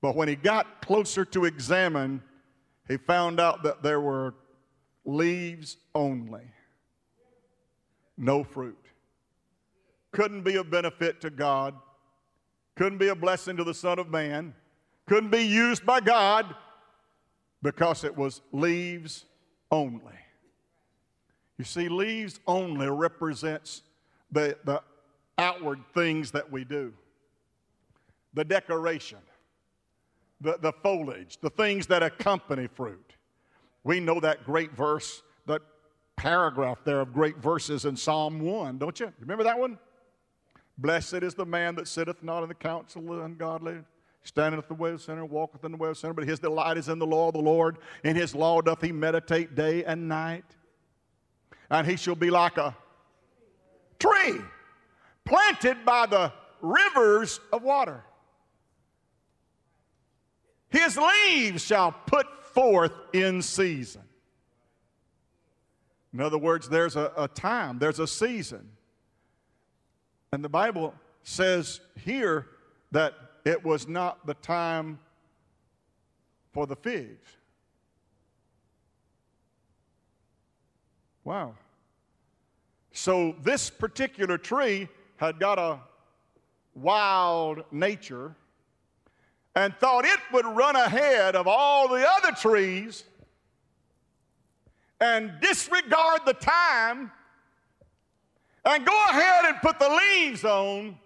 But 0.02 0.16
when 0.16 0.28
he 0.28 0.36
got 0.36 0.82
closer 0.82 1.26
to 1.26 1.46
examine, 1.46 2.22
he 2.88 2.98
found 2.98 3.40
out 3.40 3.64
that 3.64 3.82
there 3.82 4.00
were 4.00 4.36
leaves 5.06 5.78
only, 5.96 6.44
no 8.18 8.44
fruit. 8.44 8.78
Couldn't 10.12 10.44
be 10.44 10.58
a 10.58 10.64
benefit 10.64 11.20
to 11.22 11.30
God, 11.30 11.74
couldn't 12.76 13.00
be 13.00 13.08
a 13.08 13.16
blessing 13.16 13.58
to 13.58 13.64
the 13.64 13.74
Son 13.74 13.98
of 13.98 14.10
Man, 14.10 14.54
couldn't 15.08 15.32
be 15.32 15.42
used 15.42 15.86
by 15.86 16.00
God 16.00 16.54
because 17.64 18.04
it 18.04 18.16
was 18.16 18.42
leaves 18.52 19.26
only. 19.74 20.14
You 21.58 21.66
see, 21.66 21.90
leaves 21.90 22.40
only 22.48 22.90
represents 22.90 23.82
the, 24.32 24.56
the 24.66 24.82
outward 25.38 25.80
things 25.94 26.32
that 26.32 26.52
we 26.52 26.64
do 26.64 26.94
the 28.36 28.44
decoration, 28.44 29.20
the, 30.42 30.58
the 30.60 30.72
foliage, 30.72 31.38
the 31.40 31.52
things 31.52 31.86
that 31.86 32.02
accompany 32.02 32.66
fruit. 32.66 33.14
We 33.84 34.00
know 34.00 34.20
that 34.22 34.44
great 34.44 34.72
verse, 34.72 35.22
that 35.46 35.62
paragraph 36.16 36.80
there 36.84 37.00
of 37.02 37.14
great 37.14 37.38
verses 37.38 37.86
in 37.86 37.96
Psalm 37.96 38.40
1, 38.40 38.80
don't 38.80 39.00
you? 39.00 39.14
Remember 39.20 39.44
that 39.44 39.60
one? 39.60 39.78
Blessed 40.80 41.22
is 41.22 41.36
the 41.36 41.46
man 41.46 41.76
that 41.76 41.88
sitteth 41.88 42.24
not 42.24 42.42
in 42.42 42.50
the 42.50 42.56
counsel 42.56 43.04
of 43.12 43.18
the 43.20 43.24
ungodly, 43.24 43.78
standeth 44.24 44.60
at 44.60 44.68
the 44.68 44.74
way 44.74 44.92
of 44.92 44.98
the 44.98 45.04
sinner, 45.04 45.26
walketh 45.26 45.64
in 45.64 45.72
the 45.72 45.78
way 45.78 45.90
of 45.90 45.96
the 45.96 46.00
sinner, 46.00 46.14
but 46.14 46.28
his 46.28 46.40
delight 46.40 46.78
is 46.78 46.90
in 46.90 47.00
the 47.00 47.06
law 47.06 47.28
of 47.28 47.34
the 47.34 47.42
Lord. 47.42 47.78
In 48.04 48.16
his 48.16 48.34
law 48.34 48.62
doth 48.62 48.82
he 48.82 48.92
meditate 48.92 49.56
day 49.56 49.84
and 49.84 50.08
night 50.08 50.46
and 51.74 51.88
he 51.88 51.96
shall 51.96 52.16
be 52.16 52.30
like 52.30 52.58
a 52.58 52.76
tree 53.98 54.40
planted 55.26 55.84
by 55.84 56.06
the 56.06 56.32
rivers 56.62 57.40
of 57.52 57.64
water. 57.64 58.04
His 60.70 60.98
leaves 60.98 61.64
shall 61.64 61.92
put 61.92 62.28
forth 62.54 62.94
in 63.12 63.42
season. 63.42 64.04
In 66.14 66.22
other 66.22 66.38
words, 66.38 66.70
there's 66.70 66.96
a, 66.96 67.12
a 67.18 67.28
time, 67.28 67.80
there's 67.80 68.00
a 68.00 68.08
season. 68.08 68.70
And 70.32 70.44
the 70.44 70.50
Bible 70.50 70.94
says 71.24 71.80
here 71.96 72.48
that 72.92 73.14
it 73.46 73.64
was 73.64 73.88
not 73.88 74.26
the 74.26 74.34
time 74.36 75.00
for 76.52 76.66
the 76.66 76.76
figs. 76.76 77.28
Wow. 81.24 81.56
So 82.92 83.36
this 83.42 83.70
particular 83.70 84.38
tree 84.38 84.88
had 85.18 85.40
got 85.40 85.58
a 85.58 85.80
wild 86.76 87.64
nature 87.72 88.36
and 89.56 89.76
thought 89.76 90.06
it 90.06 90.20
would 90.32 90.46
run 90.46 90.76
ahead 90.76 91.36
of 91.36 91.48
all 91.48 91.88
the 91.88 92.08
other 92.08 92.32
trees 92.32 93.04
and 95.00 95.32
disregard 95.42 96.22
the 96.26 96.34
time 96.34 97.12
and 98.66 98.86
go 98.86 99.04
ahead 99.10 99.46
and 99.46 99.58
put 99.62 99.80
the 99.80 99.90
leaves 99.90 100.44
on 100.44 100.98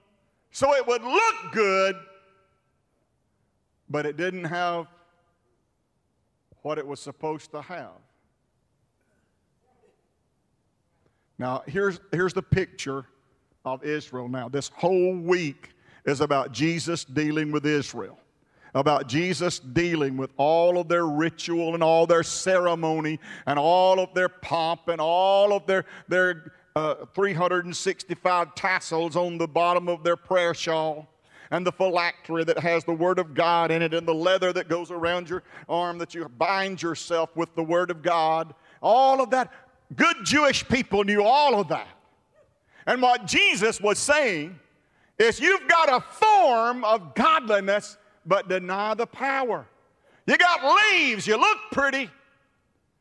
so 0.52 0.76
it 0.76 0.88
would 0.88 1.04
look 1.04 1.36
good, 1.52 1.96
but 3.90 4.06
it 4.06 4.18
didn't 4.18 4.46
have 4.46 4.88
what 6.62 6.78
it 6.78 6.86
was 6.86 7.00
supposed 7.00 7.52
to 7.52 7.62
have. 7.62 7.92
Now, 11.40 11.64
here's, 11.68 12.00
here's 12.12 12.34
the 12.34 12.42
picture 12.42 13.06
of 13.64 13.84
Israel 13.84 14.28
now. 14.28 14.50
This 14.50 14.70
whole 14.76 15.16
week 15.16 15.70
is 16.06 16.22
about 16.22 16.52
Jesus 16.52 17.06
dealing 17.06 17.52
with 17.52 17.66
Israel, 17.66 18.18
about 18.74 19.08
Jesus 19.08 19.60
dealing 19.60 20.18
with 20.18 20.32
all 20.38 20.80
of 20.80 20.88
their 20.88 21.06
ritual 21.06 21.74
and 21.74 21.84
all 21.84 22.08
their 22.08 22.24
ceremony 22.24 23.20
and 23.46 23.60
all 23.60 24.00
of 24.00 24.14
their 24.14 24.30
pomp 24.30 24.88
and 24.88 25.00
all 25.00 25.54
of 25.54 25.66
their, 25.68 25.86
their 26.08 26.54
uh, 26.76 27.06
365 27.14 28.56
tassels 28.56 29.16
on 29.16 29.38
the 29.38 29.48
bottom 29.48 29.88
of 29.88 30.04
their 30.04 30.18
prayer 30.18 30.54
shawl 30.54 31.08
and 31.52 31.66
the 31.66 31.72
phylactery 31.72 32.44
that 32.44 32.60
has 32.60 32.84
the 32.84 32.94
Word 32.94 33.20
of 33.20 33.34
God 33.34 33.72
in 33.72 33.82
it, 33.82 33.94
and 33.94 34.08
the 34.08 34.14
leather 34.14 34.52
that 34.54 34.68
goes 34.70 34.92
around 34.92 35.30
your 35.30 35.44
arm 35.70 35.98
that 35.98 36.14
you 36.14 36.28
bind 36.28 36.82
yourself 36.82 37.36
with 37.36 37.54
the 37.56 37.64
Word 37.64 37.92
of 37.92 38.02
God. 38.02 38.54
All 38.82 39.22
of 39.22 39.30
that. 39.32 39.52
Good 39.96 40.18
Jewish 40.24 40.68
people 40.68 41.04
knew 41.04 41.24
all 41.24 41.60
of 41.60 41.70
that. 41.70 41.88
And 42.86 43.02
what 43.02 43.26
Jesus 43.26 43.80
was 43.80 44.00
saying 44.00 44.60
is 45.18 45.40
you've 45.40 45.68
got 45.68 45.90
a 45.90 46.02
form 46.02 46.84
of 46.84 47.16
godliness, 47.16 47.98
but 48.26 48.50
deny 48.50 48.94
the 48.94 49.08
power. 49.08 49.66
You 50.26 50.38
got 50.38 50.78
leaves, 50.94 51.26
you 51.26 51.38
look 51.38 51.58
pretty. 51.72 52.10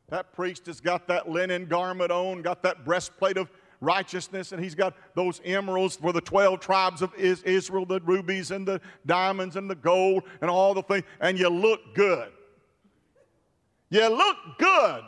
That 0.09 0.31
priest 0.31 0.67
has 0.67 0.79
got 0.79 1.07
that 1.09 1.29
linen 1.29 1.65
garment 1.65 2.11
on, 2.11 2.41
got 2.41 2.63
that 2.63 2.85
breastplate 2.85 3.37
of 3.37 3.49
righteousness, 3.81 4.51
and 4.51 4.63
he's 4.63 4.75
got 4.75 4.93
those 5.15 5.41
emeralds 5.45 5.95
for 5.95 6.11
the 6.11 6.21
12 6.21 6.59
tribes 6.59 7.01
of 7.01 7.13
Israel, 7.15 7.85
the 7.85 7.99
rubies 8.01 8.51
and 8.51 8.67
the 8.67 8.81
diamonds 9.05 9.55
and 9.55 9.69
the 9.69 9.75
gold 9.75 10.23
and 10.41 10.49
all 10.49 10.73
the 10.73 10.83
things, 10.83 11.03
and 11.19 11.37
you 11.37 11.49
look 11.49 11.93
good. 11.93 12.31
You 13.89 14.07
look 14.07 14.37
good. 14.57 15.03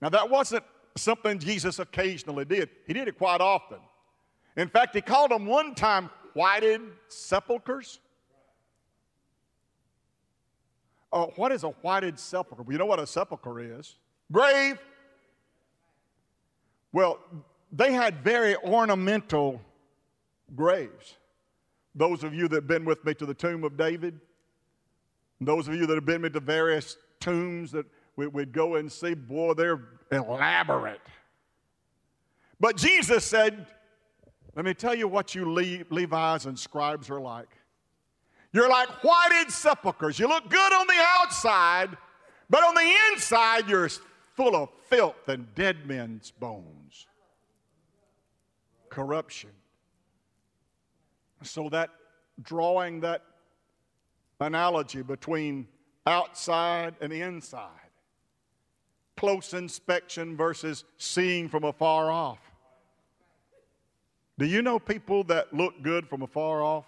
Now, 0.00 0.08
that 0.08 0.28
wasn't 0.28 0.64
something 0.96 1.38
Jesus 1.38 1.78
occasionally 1.78 2.44
did, 2.44 2.70
he 2.86 2.92
did 2.92 3.08
it 3.08 3.18
quite 3.18 3.40
often. 3.40 3.78
In 4.56 4.68
fact, 4.68 4.94
he 4.94 5.00
called 5.00 5.30
them 5.30 5.46
one 5.46 5.74
time 5.74 6.10
whited 6.34 6.82
sepulchres. 7.08 8.00
Uh, 11.12 11.26
what 11.36 11.52
is 11.52 11.62
a 11.62 11.68
whited 11.68 12.18
sepulchre? 12.18 12.64
You 12.70 12.78
know 12.78 12.86
what 12.86 12.98
a 12.98 13.06
sepulchre 13.06 13.78
is? 13.78 13.96
Grave. 14.30 14.78
Well, 16.92 17.18
they 17.72 17.92
had 17.92 18.22
very 18.22 18.56
ornamental 18.56 19.60
graves. 20.54 21.14
Those 21.94 22.24
of 22.24 22.34
you 22.34 22.48
that 22.48 22.54
have 22.54 22.66
been 22.66 22.84
with 22.84 23.04
me 23.04 23.14
to 23.14 23.26
the 23.26 23.34
tomb 23.34 23.64
of 23.64 23.76
David, 23.76 24.20
those 25.40 25.68
of 25.68 25.74
you 25.74 25.86
that 25.86 25.94
have 25.94 26.06
been 26.06 26.22
with 26.22 26.32
the 26.32 26.40
various 26.40 26.96
tombs 27.20 27.72
that 27.72 27.86
we, 28.16 28.26
would 28.26 28.52
go 28.52 28.76
and 28.76 28.90
see, 28.90 29.14
boy, 29.14 29.54
they're 29.54 29.80
elaborate. 30.10 31.00
But 32.60 32.76
Jesus 32.76 33.24
said, 33.24 33.66
Let 34.54 34.64
me 34.64 34.74
tell 34.74 34.94
you 34.94 35.08
what 35.08 35.34
you 35.34 35.50
Le- 35.50 36.46
and 36.46 36.58
scribes 36.58 37.10
are 37.10 37.20
like. 37.20 37.48
You're 38.52 38.68
like 38.68 38.88
whited 39.02 39.50
sepulchres. 39.50 40.18
You 40.18 40.28
look 40.28 40.48
good 40.50 40.72
on 40.72 40.86
the 40.86 41.02
outside, 41.20 41.96
but 42.50 42.62
on 42.62 42.74
the 42.74 42.94
inside, 43.10 43.66
you're 43.68 43.88
full 44.34 44.56
of 44.56 44.70
filth 44.88 45.28
and 45.28 45.54
dead 45.54 45.86
men's 45.86 46.30
bones. 46.30 47.06
Corruption. 48.88 49.50
So, 51.42 51.68
that 51.70 51.90
drawing 52.42 53.00
that 53.00 53.22
analogy 54.40 55.02
between 55.02 55.66
outside 56.06 56.94
and 57.00 57.12
inside 57.12 57.82
close 59.16 59.54
inspection 59.54 60.36
versus 60.36 60.82
seeing 60.98 61.48
from 61.48 61.64
afar 61.64 62.10
off. 62.10 62.40
Do 64.36 64.46
you 64.46 64.62
know 64.62 64.80
people 64.80 65.22
that 65.24 65.54
look 65.54 65.80
good 65.82 66.08
from 66.08 66.22
afar 66.22 66.60
off? 66.60 66.86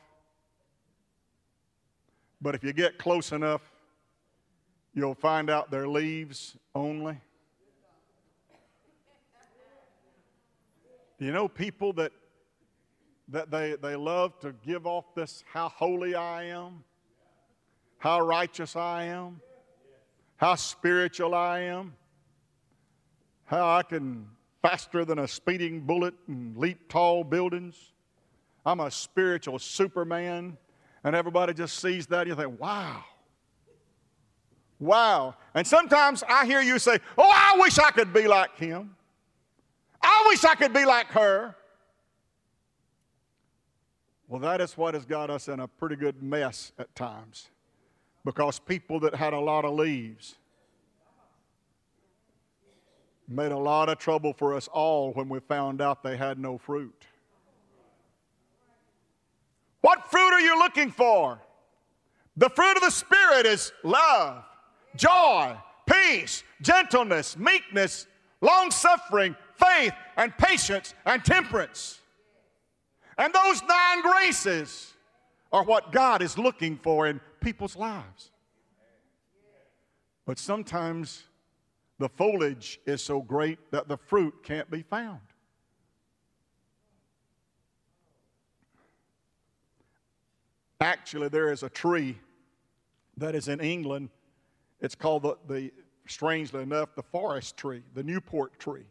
But 2.41 2.55
if 2.55 2.65
you 2.65 2.73
get 2.73 2.99
close 2.99 3.31
enough, 3.31 3.63
you'll 4.95 5.15
find 5.15 5.49
out 5.49 5.71
they're 5.71 5.87
leaves 5.87 6.57
only. 6.75 7.21
You 11.25 11.33
know 11.33 11.49
people 11.49 11.93
that, 11.95 12.13
that 13.29 13.51
they, 13.51 13.77
they 13.81 13.97
love 13.97 14.39
to 14.41 14.55
give 14.65 14.87
off 14.87 15.15
this 15.15 15.43
how 15.53 15.69
holy 15.69 16.15
I 16.15 16.45
am, 16.45 16.85
how 17.99 18.21
righteous 18.21 18.77
I 18.77 19.05
am, 19.05 19.41
how 20.37 20.55
spiritual 20.55 21.35
I 21.35 21.61
am? 21.61 21.95
how 23.45 23.77
I 23.77 23.83
can 23.83 24.27
faster 24.63 25.05
than 25.05 25.19
a 25.19 25.29
speeding 25.29 25.81
bullet 25.81 26.15
and 26.27 26.57
leap 26.57 26.89
tall 26.89 27.23
buildings. 27.25 27.93
I'm 28.65 28.81
a 28.81 28.91
spiritual 28.91 29.59
superman. 29.59 30.57
And 31.05 31.15
everybody 31.15 31.53
just 31.53 31.81
sees 31.81 32.07
that 32.07 32.21
and 32.21 32.29
you 32.29 32.35
think, 32.35 32.59
wow. 32.59 33.05
Wow. 34.81 35.35
And 35.55 35.67
sometimes 35.67 36.25
I 36.27 36.47
hear 36.47 36.63
you 36.63 36.79
say, 36.79 36.99
oh, 37.19 37.31
I 37.31 37.59
wish 37.59 37.79
I 37.79 37.91
could 37.91 38.13
be 38.13 38.27
like 38.27 38.57
him. 38.57 38.97
I 40.05 40.25
wish 40.29 40.45
I 40.45 40.55
could 40.55 40.73
be 40.73 40.85
like 40.85 41.07
her. 41.09 41.55
Well, 44.29 44.41
that 44.41 44.61
is 44.61 44.77
what 44.77 44.95
has 44.95 45.05
got 45.05 45.31
us 45.31 45.49
in 45.49 45.61
a 45.61 45.69
pretty 45.69 45.97
good 45.97 46.23
mess 46.23 46.73
at 46.79 46.95
times 46.95 47.49
because 48.25 48.59
people 48.59 49.01
that 49.01 49.15
had 49.15 49.33
a 49.33 49.39
lot 49.39 49.65
of 49.65 49.75
leaves 49.75 50.37
made 53.29 53.53
a 53.53 53.59
lot 53.59 53.89
of 53.89 53.99
trouble 53.99 54.33
for 54.33 54.55
us 54.55 54.69
all 54.69 55.13
when 55.13 55.29
we 55.29 55.41
found 55.41 55.81
out 55.81 56.03
they 56.03 56.17
had 56.17 56.39
no 56.39 56.59
fruit. 56.59 57.07
What 59.81 60.11
fruit 60.11 60.33
are 60.33 60.41
you 60.41 60.59
looking 60.59 60.91
for? 60.91 61.41
The 62.37 62.51
fruit 62.51 62.77
of 62.77 62.83
the 62.83 62.91
Spirit 62.91 63.47
is 63.47 63.73
love, 63.83 64.45
joy, 64.97 65.57
peace, 65.87 66.43
gentleness, 66.63 67.37
meekness, 67.37 68.07
long 68.41 68.71
suffering, 68.71 69.37
faith, 69.57 69.93
and 70.17 70.37
patience 70.37 70.95
and 71.05 71.25
temperance. 71.25 72.01
And 73.19 73.33
those 73.33 73.63
nine 73.63 74.03
graces 74.03 74.93
are 75.53 75.65
what 75.65 75.93
God 75.93 76.23
is 76.23 76.37
looking 76.37 76.77
for 76.77 77.07
in 77.07 77.21
people's 77.41 77.77
lives. 77.77 78.31
But 80.27 80.39
sometimes 80.39 81.23
the 81.99 82.09
foliage 82.09 82.81
is 82.87 83.03
so 83.03 83.21
great 83.21 83.59
that 83.71 83.89
the 83.89 83.97
fruit 83.97 84.35
can't 84.43 84.71
be 84.71 84.83
found. 84.83 85.21
Actually, 90.81 91.29
there 91.29 91.53
is 91.53 91.63
a 91.63 91.69
tree 91.69 92.19
that 93.17 93.35
is 93.35 93.49
in 93.49 93.61
England. 93.61 94.11
It's 94.81 94.95
called 94.95 95.23
the, 95.23 95.37
the 95.49 95.73
strangely 96.07 96.63
enough, 96.63 96.95
the 96.95 97.03
forest 97.03 97.57
tree, 97.57 97.83
the 97.95 98.03
Newport 98.03 98.59
tree. 98.59 98.85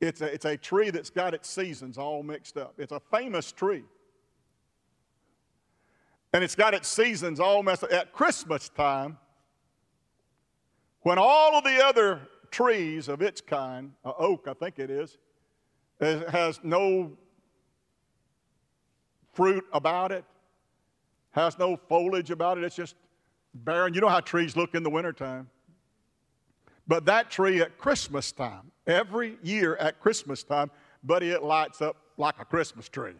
It's 0.00 0.20
a, 0.20 0.26
it's 0.32 0.44
a 0.44 0.56
tree 0.56 0.90
that's 0.90 1.10
got 1.10 1.34
its 1.34 1.48
seasons 1.48 1.98
all 1.98 2.22
mixed 2.22 2.56
up. 2.56 2.74
It's 2.78 2.92
a 2.92 3.00
famous 3.10 3.50
tree. 3.50 3.84
And 6.32 6.44
it's 6.44 6.54
got 6.54 6.74
its 6.74 6.88
seasons 6.88 7.40
all 7.40 7.62
messed 7.62 7.84
up. 7.84 7.92
At 7.92 8.12
Christmas 8.12 8.68
time, 8.68 9.18
when 11.02 11.18
all 11.18 11.56
of 11.56 11.64
the 11.64 11.84
other 11.84 12.20
trees 12.50 13.08
of 13.08 13.22
its 13.22 13.40
kind, 13.40 13.92
uh, 14.04 14.12
oak, 14.18 14.46
I 14.46 14.52
think 14.52 14.78
it 14.78 14.90
is, 14.90 15.18
it 16.00 16.28
has 16.28 16.60
no 16.62 17.12
fruit 19.32 19.64
about 19.72 20.12
it, 20.12 20.24
has 21.32 21.58
no 21.58 21.76
foliage 21.76 22.30
about 22.30 22.58
it, 22.58 22.64
it's 22.64 22.76
just 22.76 22.94
barren. 23.54 23.94
You 23.94 24.00
know 24.00 24.08
how 24.08 24.20
trees 24.20 24.56
look 24.56 24.74
in 24.74 24.82
the 24.82 24.90
wintertime. 24.90 25.48
But 26.88 27.04
that 27.04 27.30
tree 27.30 27.60
at 27.60 27.76
Christmas 27.76 28.32
time, 28.32 28.72
every 28.86 29.38
year 29.42 29.76
at 29.76 30.00
Christmas 30.00 30.42
time, 30.42 30.70
buddy, 31.04 31.30
it 31.30 31.42
lights 31.42 31.82
up 31.82 31.96
like 32.16 32.40
a 32.40 32.46
Christmas 32.46 32.88
tree. 32.88 33.14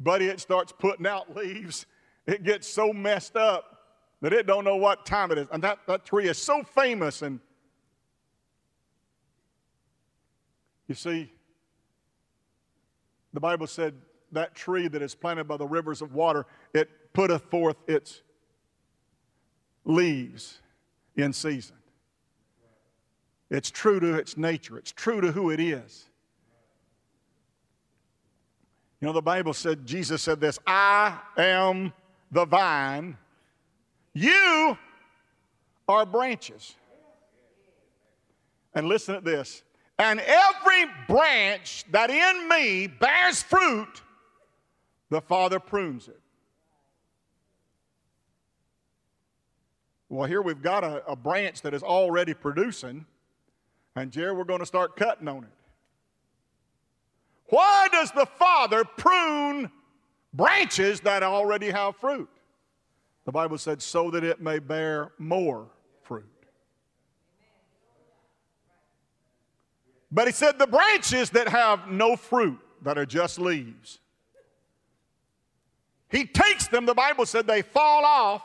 Buddy, 0.00 0.26
it 0.26 0.40
starts 0.40 0.72
putting 0.76 1.06
out 1.06 1.34
leaves. 1.36 1.86
It 2.26 2.42
gets 2.42 2.68
so 2.68 2.92
messed 2.92 3.36
up 3.36 3.78
that 4.20 4.32
it 4.32 4.46
don't 4.46 4.64
know 4.64 4.76
what 4.76 5.06
time 5.06 5.30
it 5.30 5.38
is. 5.38 5.46
And 5.52 5.62
that, 5.62 5.78
that 5.86 6.04
tree 6.04 6.28
is 6.28 6.36
so 6.36 6.64
famous. 6.64 7.22
And 7.22 7.38
you 10.88 10.96
see, 10.96 11.32
the 13.32 13.40
Bible 13.40 13.68
said 13.68 13.94
that 14.32 14.56
tree 14.56 14.88
that 14.88 15.02
is 15.02 15.14
planted 15.14 15.44
by 15.44 15.56
the 15.56 15.66
rivers 15.66 16.02
of 16.02 16.12
water, 16.12 16.46
it 16.74 17.12
putteth 17.12 17.42
forth 17.44 17.76
its 17.86 18.22
leaves 19.84 20.58
in 21.16 21.32
season. 21.32 21.77
It's 23.50 23.70
true 23.70 23.98
to 24.00 24.14
its 24.14 24.36
nature, 24.36 24.78
it's 24.78 24.92
true 24.92 25.20
to 25.20 25.32
who 25.32 25.50
it 25.50 25.60
is. 25.60 26.06
You 29.00 29.06
know, 29.06 29.12
the 29.12 29.22
Bible 29.22 29.54
said, 29.54 29.86
Jesus 29.86 30.22
said 30.22 30.40
this 30.40 30.58
I 30.66 31.18
am 31.36 31.92
the 32.30 32.44
vine, 32.44 33.16
you 34.12 34.76
are 35.88 36.04
branches. 36.04 36.74
And 38.74 38.86
listen 38.86 39.14
to 39.14 39.20
this. 39.20 39.62
And 39.98 40.20
every 40.20 40.84
branch 41.08 41.84
that 41.90 42.10
in 42.10 42.48
me 42.48 42.86
bears 42.86 43.42
fruit, 43.42 44.02
the 45.10 45.20
Father 45.20 45.58
prunes 45.58 46.06
it. 46.06 46.20
Well, 50.08 50.28
here 50.28 50.40
we've 50.40 50.62
got 50.62 50.84
a, 50.84 51.04
a 51.06 51.16
branch 51.16 51.62
that 51.62 51.74
is 51.74 51.82
already 51.82 52.32
producing, 52.32 53.04
and 54.00 54.12
Jerry, 54.12 54.32
we're 54.32 54.44
going 54.44 54.60
to 54.60 54.66
start 54.66 54.96
cutting 54.96 55.28
on 55.28 55.44
it. 55.44 55.50
Why 57.46 57.88
does 57.92 58.10
the 58.12 58.26
Father 58.26 58.84
prune 58.84 59.70
branches 60.32 61.00
that 61.00 61.22
already 61.22 61.70
have 61.70 61.96
fruit? 61.96 62.28
The 63.24 63.32
Bible 63.32 63.58
said, 63.58 63.82
so 63.82 64.10
that 64.10 64.24
it 64.24 64.40
may 64.40 64.58
bear 64.58 65.12
more 65.18 65.68
fruit. 66.02 66.24
But 70.10 70.26
he 70.26 70.32
said, 70.32 70.58
the 70.58 70.66
branches 70.66 71.30
that 71.30 71.48
have 71.48 71.88
no 71.88 72.16
fruit, 72.16 72.58
that 72.82 72.96
are 72.96 73.06
just 73.06 73.38
leaves, 73.38 73.98
he 76.10 76.24
takes 76.24 76.68
them, 76.68 76.86
the 76.86 76.94
Bible 76.94 77.26
said, 77.26 77.46
they 77.46 77.60
fall 77.60 78.04
off 78.04 78.42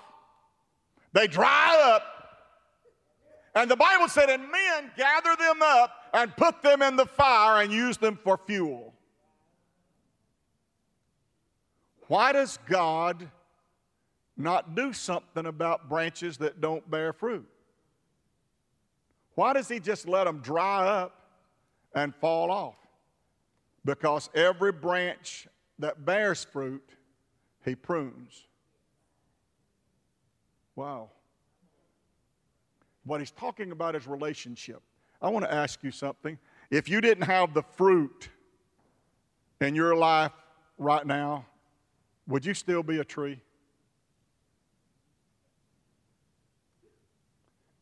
they 1.13 1.27
dry 1.27 1.79
up. 1.95 2.22
And 3.55 3.69
the 3.69 3.75
Bible 3.75 4.07
said, 4.07 4.29
and 4.29 4.43
men 4.51 4.91
gather 4.97 5.35
them 5.35 5.61
up 5.61 5.91
and 6.13 6.35
put 6.35 6.61
them 6.63 6.81
in 6.81 6.95
the 6.95 7.05
fire 7.05 7.61
and 7.61 7.71
use 7.71 7.97
them 7.97 8.17
for 8.23 8.39
fuel. 8.47 8.93
Why 12.07 12.31
does 12.31 12.57
God 12.67 13.29
not 14.35 14.75
do 14.75 14.91
something 14.91 15.45
about 15.45 15.87
branches 15.87 16.37
that 16.37 16.61
don't 16.61 16.89
bear 16.89 17.13
fruit? 17.13 17.47
Why 19.35 19.53
does 19.53 19.67
He 19.67 19.79
just 19.79 20.07
let 20.07 20.25
them 20.25 20.39
dry 20.39 20.87
up 20.87 21.19
and 21.93 22.13
fall 22.15 22.51
off? 22.51 22.75
Because 23.85 24.29
every 24.33 24.71
branch 24.71 25.47
that 25.79 26.05
bears 26.05 26.43
fruit, 26.43 26.87
He 27.63 27.75
prunes. 27.75 28.45
Wow. 30.75 31.09
What 33.05 33.19
he's 33.19 33.31
talking 33.31 33.71
about 33.71 33.95
is 33.95 34.07
relationship. 34.07 34.81
I 35.21 35.29
want 35.29 35.45
to 35.45 35.53
ask 35.53 35.83
you 35.83 35.91
something. 35.91 36.37
If 36.69 36.89
you 36.89 37.01
didn't 37.01 37.25
have 37.25 37.53
the 37.53 37.63
fruit 37.63 38.29
in 39.61 39.75
your 39.75 39.95
life 39.95 40.31
right 40.77 41.05
now, 41.05 41.45
would 42.27 42.45
you 42.45 42.53
still 42.53 42.83
be 42.83 42.99
a 42.99 43.03
tree? 43.03 43.41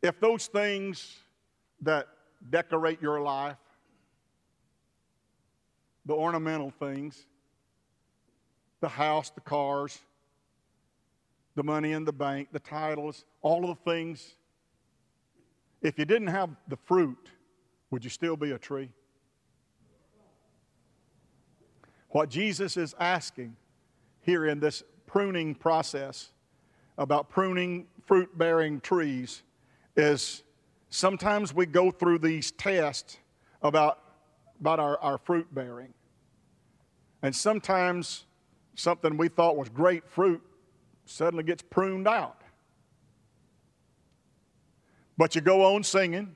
If 0.01 0.19
those 0.19 0.47
things 0.47 1.17
that 1.81 2.07
decorate 2.49 3.01
your 3.01 3.21
life, 3.21 3.57
the 6.05 6.13
ornamental 6.13 6.71
things, 6.71 7.25
the 8.79 8.89
house, 8.89 9.29
the 9.29 9.41
cars, 9.41 9.99
the 11.55 11.63
money 11.63 11.91
in 11.91 12.03
the 12.05 12.13
bank, 12.13 12.49
the 12.51 12.60
titles, 12.60 13.25
all 13.41 13.69
of 13.69 13.77
the 13.77 13.91
things. 13.91 14.36
If 15.82 15.98
you 15.98 16.06
didn't 16.06 16.28
have 16.28 16.50
the 16.67 16.78
fruit, 16.78 17.30
would 17.89 18.04
you 18.04 18.10
still 18.10 18.38
be 18.38 18.52
a 18.52 18.58
tree? 18.58 18.89
What 22.10 22.30
Jesus 22.30 22.78
is 22.78 22.94
asking 23.00 23.56
here 24.22 24.46
in 24.46 24.60
this 24.60 24.84
pruning 25.08 25.56
process 25.56 26.32
about 26.98 27.30
pruning 27.30 27.88
fruit 28.06 28.38
bearing 28.38 28.80
trees 28.82 29.44
is 29.96 30.44
sometimes 30.89 31.54
we 31.54 31.65
go 31.65 31.89
through 31.89 32.20
these 32.20 32.52
tests 32.52 33.17
about, 33.62 34.00
about 34.60 34.80
our, 34.80 35.00
our 35.00 35.17
fruit 35.17 35.54
bearing. 35.54 35.94
And 37.21 37.36
sometimes 37.36 38.25
something 38.75 39.17
we 39.17 39.29
thought 39.29 39.58
was 39.58 39.69
great 39.69 40.08
fruit 40.08 40.42
suddenly 41.06 41.44
gets 41.44 41.63
pruned 41.63 42.08
out. 42.08 42.40
But 45.17 45.35
you 45.35 45.41
go 45.41 45.75
on 45.75 45.83
singing, 45.83 46.35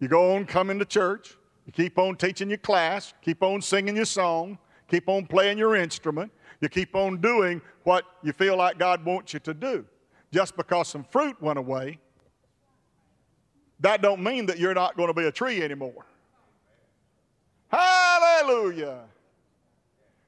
you 0.00 0.08
go 0.08 0.34
on 0.34 0.46
coming 0.46 0.78
to 0.78 0.84
church, 0.84 1.36
you 1.66 1.72
keep 1.72 1.98
on 1.98 2.16
teaching 2.16 2.48
your 2.48 2.58
class, 2.58 3.14
keep 3.22 3.42
on 3.42 3.62
singing 3.62 3.96
your 3.96 4.04
song, 4.04 4.58
keep 4.88 5.08
on 5.08 5.26
playing 5.26 5.58
your 5.58 5.76
instrument, 5.76 6.30
you 6.60 6.68
keep 6.68 6.94
on 6.94 7.20
doing 7.20 7.62
what 7.84 8.04
you 8.22 8.32
feel 8.32 8.56
like 8.56 8.78
God 8.78 9.04
wants 9.04 9.32
you 9.32 9.40
to 9.40 9.54
do. 9.54 9.84
Just 10.32 10.56
because 10.56 10.88
some 10.88 11.04
fruit 11.04 11.40
went 11.40 11.58
away, 11.58 11.98
that 13.80 14.02
don't 14.02 14.22
mean 14.22 14.46
that 14.46 14.58
you're 14.58 14.74
not 14.74 14.96
going 14.96 15.08
to 15.08 15.14
be 15.14 15.24
a 15.24 15.32
tree 15.32 15.62
anymore. 15.62 16.06
Hallelujah. 17.68 19.00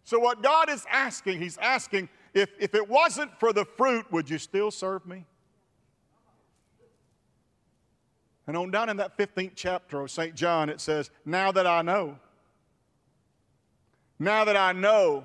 So 0.04 0.18
what 0.18 0.42
God 0.42 0.68
is 0.70 0.84
asking, 0.90 1.40
he's 1.40 1.58
asking 1.58 2.08
if, 2.32 2.50
if 2.60 2.74
it 2.74 2.88
wasn't 2.88 3.38
for 3.40 3.52
the 3.52 3.64
fruit, 3.64 4.06
would 4.12 4.28
you 4.28 4.38
still 4.38 4.70
serve 4.70 5.06
me? 5.06 5.24
And 8.46 8.56
on 8.56 8.70
down 8.70 8.88
in 8.88 8.96
that 8.98 9.18
15th 9.18 9.52
chapter 9.56 10.00
of 10.00 10.10
St. 10.10 10.34
John, 10.34 10.68
it 10.68 10.80
says, 10.80 11.10
Now 11.24 11.50
that 11.52 11.66
I 11.66 11.82
know 11.82 12.18
Now 14.18 14.44
that 14.44 14.56
I 14.56 14.72
know 14.72 15.24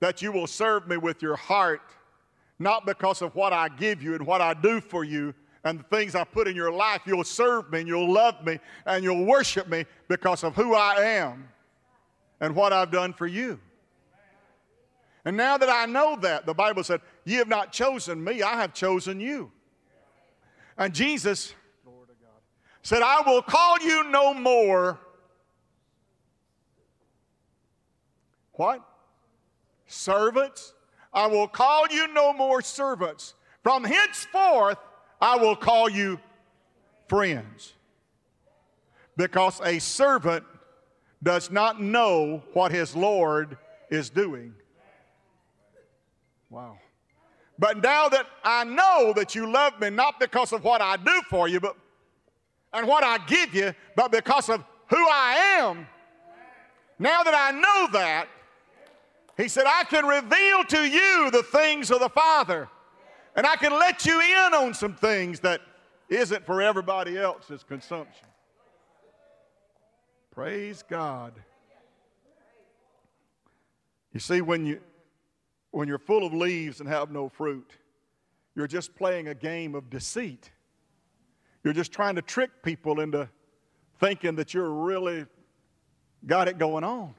that 0.00 0.22
you 0.22 0.32
will 0.32 0.46
serve 0.46 0.88
me 0.88 0.96
with 0.96 1.22
your 1.22 1.36
heart, 1.36 1.82
not 2.58 2.86
because 2.86 3.22
of 3.22 3.34
what 3.34 3.52
I 3.52 3.68
give 3.68 4.02
you 4.02 4.14
and 4.14 4.26
what 4.26 4.40
I 4.40 4.54
do 4.54 4.80
for 4.80 5.04
you 5.04 5.34
and 5.64 5.78
the 5.78 5.84
things 5.84 6.14
I 6.14 6.24
put 6.24 6.48
in 6.48 6.56
your 6.56 6.72
life, 6.72 7.02
you'll 7.06 7.24
serve 7.24 7.70
me 7.70 7.80
and 7.80 7.88
you'll 7.88 8.12
love 8.12 8.44
me 8.44 8.58
and 8.86 9.04
you'll 9.04 9.26
worship 9.26 9.68
me 9.68 9.84
because 10.08 10.42
of 10.42 10.56
who 10.56 10.74
I 10.74 10.94
am 10.96 11.48
and 12.40 12.54
what 12.54 12.72
I've 12.72 12.90
done 12.90 13.12
for 13.12 13.26
you. 13.26 13.60
And 15.24 15.36
now 15.36 15.58
that 15.58 15.68
I 15.68 15.84
know 15.84 16.16
that, 16.22 16.46
the 16.46 16.54
Bible 16.54 16.82
said, 16.82 17.02
Ye 17.24 17.34
have 17.34 17.48
not 17.48 17.72
chosen 17.72 18.24
me, 18.24 18.42
I 18.42 18.56
have 18.56 18.72
chosen 18.72 19.20
you. 19.20 19.52
And 20.78 20.94
Jesus 20.94 21.54
said, 22.82 23.02
I 23.02 23.22
will 23.26 23.42
call 23.42 23.78
you 23.80 24.04
no 24.10 24.34
more. 24.34 24.98
What? 28.52 28.86
Servants. 29.86 30.74
I 31.12 31.26
will 31.26 31.48
call 31.48 31.86
you 31.90 32.08
no 32.12 32.32
more 32.32 32.62
servants. 32.62 33.34
From 33.62 33.84
henceforth, 33.84 34.78
I 35.20 35.36
will 35.36 35.56
call 35.56 35.88
you 35.88 36.18
friends. 37.08 37.74
Because 39.16 39.60
a 39.64 39.78
servant 39.78 40.44
does 41.22 41.50
not 41.50 41.82
know 41.82 42.42
what 42.54 42.72
his 42.72 42.96
Lord 42.96 43.58
is 43.90 44.08
doing. 44.08 44.54
Wow. 46.48 46.78
But 47.58 47.82
now 47.82 48.08
that 48.08 48.26
I 48.42 48.64
know 48.64 49.12
that 49.14 49.34
you 49.34 49.50
love 49.50 49.78
me, 49.80 49.90
not 49.90 50.18
because 50.18 50.52
of 50.52 50.64
what 50.64 50.80
I 50.80 50.96
do 50.96 51.20
for 51.28 51.46
you, 51.46 51.60
but 51.60 51.76
and 52.72 52.86
what 52.86 53.04
I 53.04 53.18
give 53.26 53.54
you, 53.54 53.74
but 53.96 54.12
because 54.12 54.48
of 54.48 54.64
who 54.88 55.08
I 55.08 55.58
am, 55.60 55.86
now 56.98 57.22
that 57.22 57.34
I 57.34 57.50
know 57.52 57.88
that, 57.92 58.28
he 59.36 59.48
said, 59.48 59.64
I 59.66 59.84
can 59.84 60.04
reveal 60.04 60.64
to 60.64 60.86
you 60.86 61.30
the 61.30 61.42
things 61.42 61.90
of 61.90 62.00
the 62.00 62.10
Father. 62.10 62.68
And 63.34 63.46
I 63.46 63.56
can 63.56 63.72
let 63.72 64.04
you 64.04 64.20
in 64.20 64.54
on 64.54 64.74
some 64.74 64.94
things 64.94 65.40
that 65.40 65.60
isn't 66.08 66.44
for 66.44 66.60
everybody 66.60 67.16
else's 67.16 67.62
consumption. 67.62 68.26
Praise 70.30 70.82
God. 70.82 71.32
You 74.12 74.20
see, 74.20 74.40
when, 74.40 74.66
you, 74.66 74.80
when 75.70 75.88
you're 75.88 75.98
full 75.98 76.26
of 76.26 76.34
leaves 76.34 76.80
and 76.80 76.88
have 76.88 77.10
no 77.10 77.28
fruit, 77.28 77.70
you're 78.54 78.66
just 78.66 78.94
playing 78.94 79.28
a 79.28 79.34
game 79.34 79.74
of 79.74 79.88
deceit. 79.88 80.50
You're 81.62 81.74
just 81.74 81.92
trying 81.92 82.14
to 82.16 82.22
trick 82.22 82.50
people 82.62 83.00
into 83.00 83.28
thinking 83.98 84.36
that 84.36 84.54
you're 84.54 84.70
really 84.70 85.26
got 86.26 86.48
it 86.48 86.58
going 86.58 86.84
on. 86.84 87.14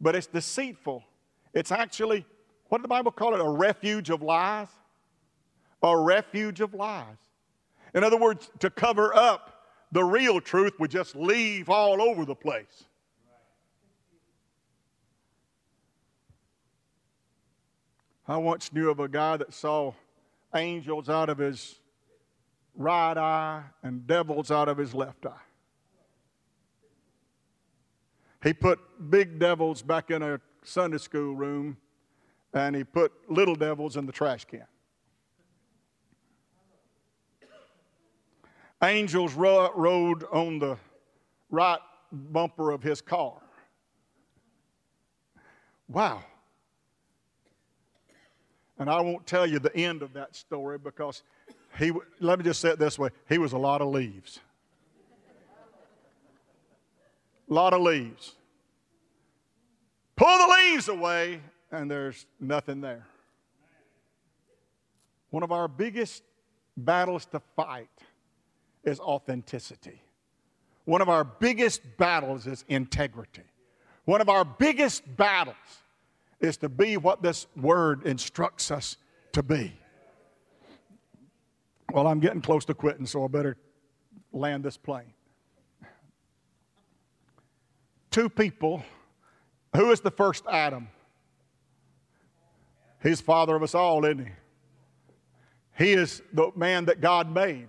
But 0.00 0.14
it's 0.14 0.26
deceitful. 0.26 1.04
It's 1.54 1.72
actually, 1.72 2.26
what 2.68 2.78
did 2.78 2.84
the 2.84 2.88
Bible 2.88 3.12
call 3.12 3.34
it? 3.34 3.40
A 3.40 3.48
refuge 3.48 4.10
of 4.10 4.22
lies? 4.22 4.68
A 5.82 5.96
refuge 5.96 6.60
of 6.60 6.74
lies. 6.74 7.16
In 7.94 8.04
other 8.04 8.16
words, 8.16 8.50
to 8.60 8.70
cover 8.70 9.14
up 9.14 9.66
the 9.90 10.02
real 10.02 10.40
truth 10.40 10.72
would 10.78 10.90
just 10.90 11.14
leave 11.14 11.68
all 11.68 12.00
over 12.00 12.24
the 12.24 12.34
place. 12.34 12.84
I 18.26 18.36
once 18.36 18.72
knew 18.72 18.88
of 18.88 19.00
a 19.00 19.08
guy 19.08 19.36
that 19.36 19.52
saw 19.52 19.92
angels 20.54 21.08
out 21.08 21.28
of 21.28 21.38
his 21.38 21.78
right 22.74 23.16
eye 23.16 23.62
and 23.82 24.06
devils 24.06 24.50
out 24.50 24.68
of 24.68 24.78
his 24.78 24.94
left 24.94 25.26
eye. 25.26 25.32
He 28.42 28.52
put 28.52 28.80
big 29.10 29.38
devils 29.38 29.82
back 29.82 30.10
in 30.10 30.22
a 30.22 30.40
Sunday 30.64 30.98
school 30.98 31.34
room 31.34 31.76
and 32.52 32.74
he 32.74 32.84
put 32.84 33.12
little 33.30 33.54
devils 33.54 33.96
in 33.96 34.06
the 34.06 34.12
trash 34.12 34.44
can. 34.44 34.66
Angels 38.82 39.34
ro- 39.34 39.70
rode 39.76 40.24
on 40.32 40.58
the 40.58 40.76
right 41.50 41.78
bumper 42.10 42.72
of 42.72 42.82
his 42.82 43.00
car. 43.00 43.40
Wow. 45.86 46.24
And 48.78 48.90
I 48.90 49.00
won't 49.00 49.24
tell 49.26 49.46
you 49.46 49.60
the 49.60 49.74
end 49.76 50.02
of 50.02 50.12
that 50.14 50.34
story 50.34 50.78
because 50.78 51.22
he, 51.78 51.92
let 52.20 52.38
me 52.38 52.44
just 52.44 52.60
say 52.60 52.70
it 52.70 52.78
this 52.78 52.98
way 52.98 53.10
he 53.28 53.38
was 53.38 53.52
a 53.52 53.58
lot 53.58 53.80
of 53.80 53.88
leaves. 53.88 54.40
A 57.50 57.54
lot 57.54 57.74
of 57.74 57.82
leaves. 57.82 58.34
Pull 60.16 60.38
the 60.38 60.54
leaves 60.54 60.88
away, 60.88 61.40
and 61.70 61.90
there's 61.90 62.26
nothing 62.40 62.80
there. 62.80 63.06
One 65.30 65.42
of 65.42 65.52
our 65.52 65.68
biggest 65.68 66.22
battles 66.76 67.26
to 67.26 67.40
fight 67.56 67.88
is 68.84 69.00
authenticity. 69.00 70.00
One 70.84 71.00
of 71.00 71.08
our 71.08 71.24
biggest 71.24 71.82
battles 71.96 72.46
is 72.46 72.64
integrity. 72.68 73.42
One 74.04 74.20
of 74.20 74.28
our 74.28 74.44
biggest 74.44 75.16
battles 75.16 75.56
is 76.40 76.56
to 76.58 76.68
be 76.68 76.96
what 76.96 77.22
this 77.22 77.46
word 77.56 78.04
instructs 78.04 78.70
us 78.70 78.96
to 79.32 79.42
be. 79.42 79.78
Well, 81.92 82.06
I'm 82.06 82.20
getting 82.20 82.40
close 82.40 82.64
to 82.64 82.74
quitting, 82.74 83.04
so 83.04 83.22
I 83.22 83.28
better 83.28 83.54
land 84.32 84.64
this 84.64 84.78
plane. 84.78 85.12
Two 88.10 88.30
people. 88.30 88.82
Who 89.76 89.90
is 89.90 90.00
the 90.00 90.10
first 90.10 90.44
Adam? 90.50 90.88
He's 93.02 93.20
father 93.20 93.54
of 93.54 93.62
us 93.62 93.74
all, 93.74 94.06
isn't 94.06 94.26
he? 94.26 94.32
He 95.84 95.92
is 95.92 96.22
the 96.32 96.50
man 96.56 96.86
that 96.86 97.02
God 97.02 97.30
made, 97.30 97.68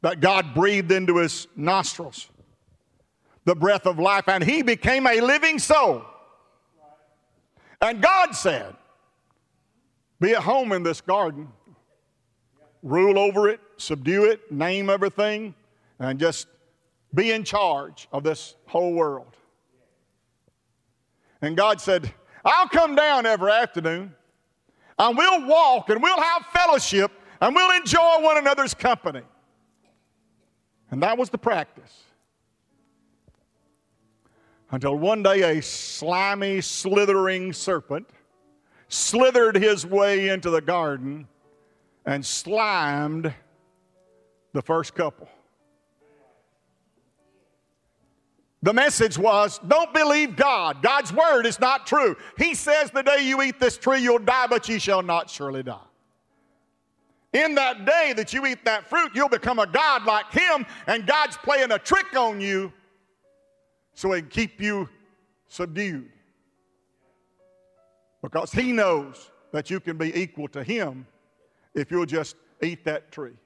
that 0.00 0.20
God 0.20 0.54
breathed 0.54 0.90
into 0.90 1.18
his 1.18 1.46
nostrils, 1.54 2.30
the 3.44 3.54
breath 3.54 3.84
of 3.84 3.98
life, 3.98 4.28
and 4.28 4.42
he 4.42 4.62
became 4.62 5.06
a 5.06 5.20
living 5.20 5.58
soul. 5.58 6.04
And 7.82 8.00
God 8.00 8.34
said, 8.34 8.74
Be 10.20 10.32
at 10.32 10.42
home 10.42 10.72
in 10.72 10.82
this 10.82 11.02
garden 11.02 11.48
rule 12.82 13.18
over 13.18 13.48
it, 13.48 13.60
subdue 13.76 14.24
it, 14.24 14.50
name 14.50 14.90
everything, 14.90 15.54
and 15.98 16.18
just 16.18 16.46
be 17.14 17.32
in 17.32 17.44
charge 17.44 18.08
of 18.12 18.22
this 18.22 18.54
whole 18.66 18.92
world. 18.92 19.36
And 21.40 21.56
God 21.56 21.80
said, 21.80 22.12
I'll 22.44 22.68
come 22.68 22.94
down 22.94 23.26
every 23.26 23.52
afternoon 23.52 24.14
and 24.98 25.16
we'll 25.16 25.46
walk 25.46 25.90
and 25.90 26.02
we'll 26.02 26.20
have 26.20 26.46
fellowship 26.46 27.12
and 27.40 27.54
we'll 27.54 27.76
enjoy 27.76 28.20
one 28.20 28.36
another's 28.36 28.74
company. 28.74 29.22
And 30.90 31.02
that 31.02 31.16
was 31.16 31.30
the 31.30 31.38
practice. 31.38 32.04
Until 34.70 34.96
one 34.96 35.22
day 35.22 35.58
a 35.58 35.62
slimy, 35.62 36.60
slithering 36.60 37.52
serpent 37.52 38.08
slithered 38.88 39.54
his 39.54 39.86
way 39.86 40.28
into 40.28 40.50
the 40.50 40.60
garden 40.60 41.28
and 42.08 42.24
slimed 42.24 43.34
the 44.54 44.62
first 44.62 44.94
couple. 44.94 45.28
The 48.62 48.72
message 48.72 49.18
was 49.18 49.60
don't 49.68 49.92
believe 49.92 50.34
God. 50.34 50.82
God's 50.82 51.12
word 51.12 51.44
is 51.44 51.60
not 51.60 51.86
true. 51.86 52.16
He 52.38 52.54
says, 52.54 52.90
The 52.90 53.02
day 53.02 53.28
you 53.28 53.42
eat 53.42 53.60
this 53.60 53.76
tree, 53.76 54.00
you'll 54.00 54.20
die, 54.20 54.46
but 54.46 54.66
ye 54.70 54.78
shall 54.78 55.02
not 55.02 55.28
surely 55.28 55.62
die. 55.62 55.76
In 57.34 57.54
that 57.56 57.84
day 57.84 58.14
that 58.16 58.32
you 58.32 58.46
eat 58.46 58.64
that 58.64 58.88
fruit, 58.88 59.10
you'll 59.14 59.28
become 59.28 59.58
a 59.58 59.66
God 59.66 60.06
like 60.06 60.32
Him, 60.32 60.64
and 60.86 61.06
God's 61.06 61.36
playing 61.36 61.72
a 61.72 61.78
trick 61.78 62.16
on 62.16 62.40
you 62.40 62.72
so 63.92 64.12
He 64.12 64.22
can 64.22 64.30
keep 64.30 64.62
you 64.62 64.88
subdued. 65.46 66.10
Because 68.22 68.50
He 68.50 68.72
knows 68.72 69.30
that 69.52 69.68
you 69.68 69.78
can 69.78 69.98
be 69.98 70.18
equal 70.18 70.48
to 70.48 70.64
Him 70.64 71.06
if 71.74 71.90
you'll 71.90 72.06
just 72.06 72.36
eat 72.62 72.84
that 72.84 73.12
tree. 73.12 73.36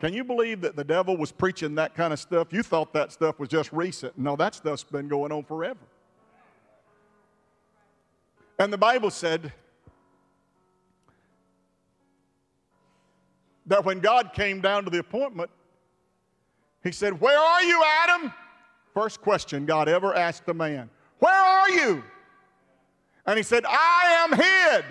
Can 0.00 0.12
you 0.12 0.22
believe 0.22 0.60
that 0.60 0.76
the 0.76 0.84
devil 0.84 1.16
was 1.16 1.32
preaching 1.32 1.74
that 1.74 1.94
kind 1.94 2.12
of 2.12 2.20
stuff? 2.20 2.52
You 2.52 2.62
thought 2.62 2.92
that 2.92 3.10
stuff 3.10 3.40
was 3.40 3.48
just 3.48 3.72
recent. 3.72 4.16
No, 4.16 4.36
that 4.36 4.54
stuff's 4.54 4.84
been 4.84 5.08
going 5.08 5.32
on 5.32 5.42
forever. 5.42 5.80
And 8.60 8.72
the 8.72 8.78
Bible 8.78 9.10
said 9.10 9.52
that 13.66 13.84
when 13.84 14.00
God 14.00 14.32
came 14.34 14.60
down 14.60 14.84
to 14.84 14.90
the 14.90 14.98
appointment, 14.98 15.50
he 16.82 16.92
said, 16.92 17.20
Where 17.20 17.38
are 17.38 17.62
you, 17.62 17.82
Adam? 18.02 18.32
First 18.94 19.20
question 19.20 19.66
God 19.66 19.88
ever 19.88 20.14
asked 20.14 20.48
a 20.48 20.54
man, 20.54 20.90
Where 21.18 21.32
are 21.32 21.70
you? 21.70 22.04
And 23.26 23.36
he 23.36 23.42
said, 23.42 23.64
I 23.68 24.26
am 24.26 24.36
hid. 24.36 24.84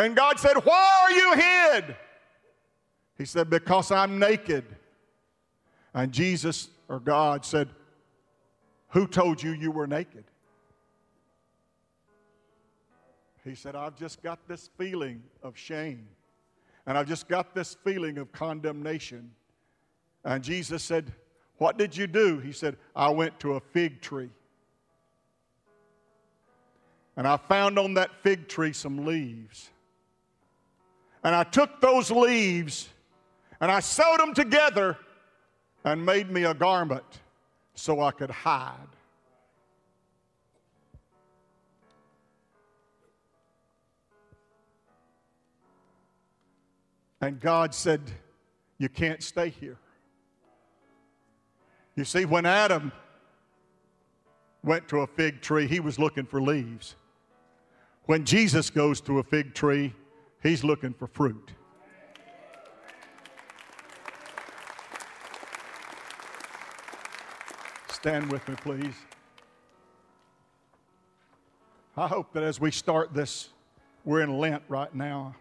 And 0.00 0.16
God 0.16 0.40
said, 0.40 0.54
Why 0.64 1.00
are 1.02 1.12
you 1.12 1.34
hid? 1.34 1.96
He 3.18 3.26
said, 3.26 3.50
Because 3.50 3.90
I'm 3.90 4.18
naked. 4.18 4.64
And 5.92 6.10
Jesus 6.10 6.70
or 6.88 7.00
God 7.00 7.44
said, 7.44 7.68
Who 8.88 9.06
told 9.06 9.42
you 9.42 9.50
you 9.50 9.70
were 9.70 9.86
naked? 9.86 10.24
He 13.44 13.54
said, 13.54 13.76
I've 13.76 13.94
just 13.94 14.22
got 14.22 14.38
this 14.48 14.70
feeling 14.78 15.22
of 15.42 15.56
shame. 15.58 16.08
And 16.86 16.96
I've 16.96 17.08
just 17.08 17.28
got 17.28 17.54
this 17.54 17.76
feeling 17.84 18.16
of 18.16 18.32
condemnation. 18.32 19.30
And 20.24 20.42
Jesus 20.42 20.82
said, 20.82 21.12
What 21.58 21.76
did 21.76 21.94
you 21.94 22.06
do? 22.06 22.38
He 22.38 22.52
said, 22.52 22.78
I 22.96 23.10
went 23.10 23.38
to 23.40 23.54
a 23.54 23.60
fig 23.60 24.00
tree. 24.00 24.30
And 27.18 27.28
I 27.28 27.36
found 27.36 27.78
on 27.78 27.92
that 27.94 28.10
fig 28.22 28.48
tree 28.48 28.72
some 28.72 29.04
leaves. 29.04 29.68
And 31.22 31.34
I 31.34 31.44
took 31.44 31.80
those 31.80 32.10
leaves 32.10 32.88
and 33.60 33.70
I 33.70 33.80
sewed 33.80 34.18
them 34.18 34.34
together 34.34 34.96
and 35.84 36.04
made 36.04 36.30
me 36.30 36.44
a 36.44 36.54
garment 36.54 37.04
so 37.74 38.00
I 38.00 38.10
could 38.10 38.30
hide. 38.30 38.74
And 47.20 47.38
God 47.38 47.74
said, 47.74 48.00
You 48.78 48.88
can't 48.88 49.22
stay 49.22 49.50
here. 49.50 49.76
You 51.96 52.04
see, 52.04 52.24
when 52.24 52.46
Adam 52.46 52.92
went 54.64 54.88
to 54.88 55.00
a 55.00 55.06
fig 55.06 55.42
tree, 55.42 55.66
he 55.66 55.80
was 55.80 55.98
looking 55.98 56.24
for 56.24 56.40
leaves. 56.40 56.96
When 58.06 58.24
Jesus 58.24 58.70
goes 58.70 59.00
to 59.02 59.18
a 59.18 59.22
fig 59.22 59.54
tree, 59.54 59.94
he's 60.42 60.64
looking 60.64 60.92
for 60.92 61.06
fruit. 61.06 61.52
Stand 67.90 68.32
with 68.32 68.48
me, 68.48 68.54
please. 68.56 68.94
I 71.96 72.06
hope 72.08 72.32
that 72.32 72.42
as 72.42 72.58
we 72.58 72.70
start 72.70 73.12
this, 73.12 73.50
we're 74.04 74.22
in 74.22 74.38
Lent 74.38 74.62
right 74.68 74.94
now. 74.94 75.34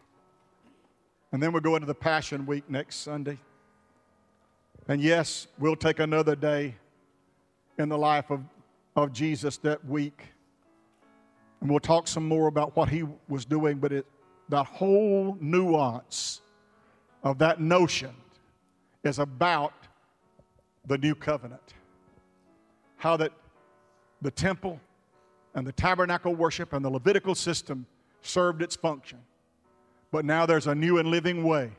And 1.31 1.41
then 1.41 1.53
we'll 1.53 1.61
go 1.61 1.75
into 1.75 1.87
the 1.87 1.95
Passion 1.95 2.45
Week 2.45 2.69
next 2.69 2.97
Sunday. 2.97 3.37
And 4.87 4.99
yes, 4.99 5.47
we'll 5.57 5.75
take 5.75 5.99
another 5.99 6.35
day 6.35 6.75
in 7.77 7.87
the 7.87 7.97
life 7.97 8.29
of, 8.29 8.41
of 8.95 9.13
Jesus 9.13 9.57
that 9.57 9.85
week. 9.85 10.23
And 11.61 11.69
we'll 11.69 11.79
talk 11.79 12.07
some 12.07 12.27
more 12.27 12.47
about 12.47 12.75
what 12.75 12.89
he 12.89 13.05
was 13.27 13.45
doing, 13.45 13.77
but 13.77 13.93
it, 13.93 14.05
that 14.49 14.65
whole 14.65 15.37
nuance 15.39 16.41
of 17.23 17.37
that 17.39 17.61
notion 17.61 18.13
is 19.03 19.19
about 19.19 19.73
the 20.85 20.97
new 20.97 21.15
covenant 21.15 21.73
how 22.99 23.15
that 23.15 23.31
the 24.21 24.29
temple 24.29 24.79
and 25.55 25.65
the 25.65 25.71
tabernacle 25.71 26.35
worship 26.35 26.73
and 26.73 26.85
the 26.85 26.89
Levitical 26.89 27.33
system 27.33 27.85
served 28.21 28.61
its 28.61 28.75
function. 28.75 29.17
But 30.11 30.25
now 30.25 30.45
there's 30.45 30.67
a 30.67 30.75
new 30.75 30.99
and 30.99 31.09
living 31.09 31.43
way. 31.43 31.71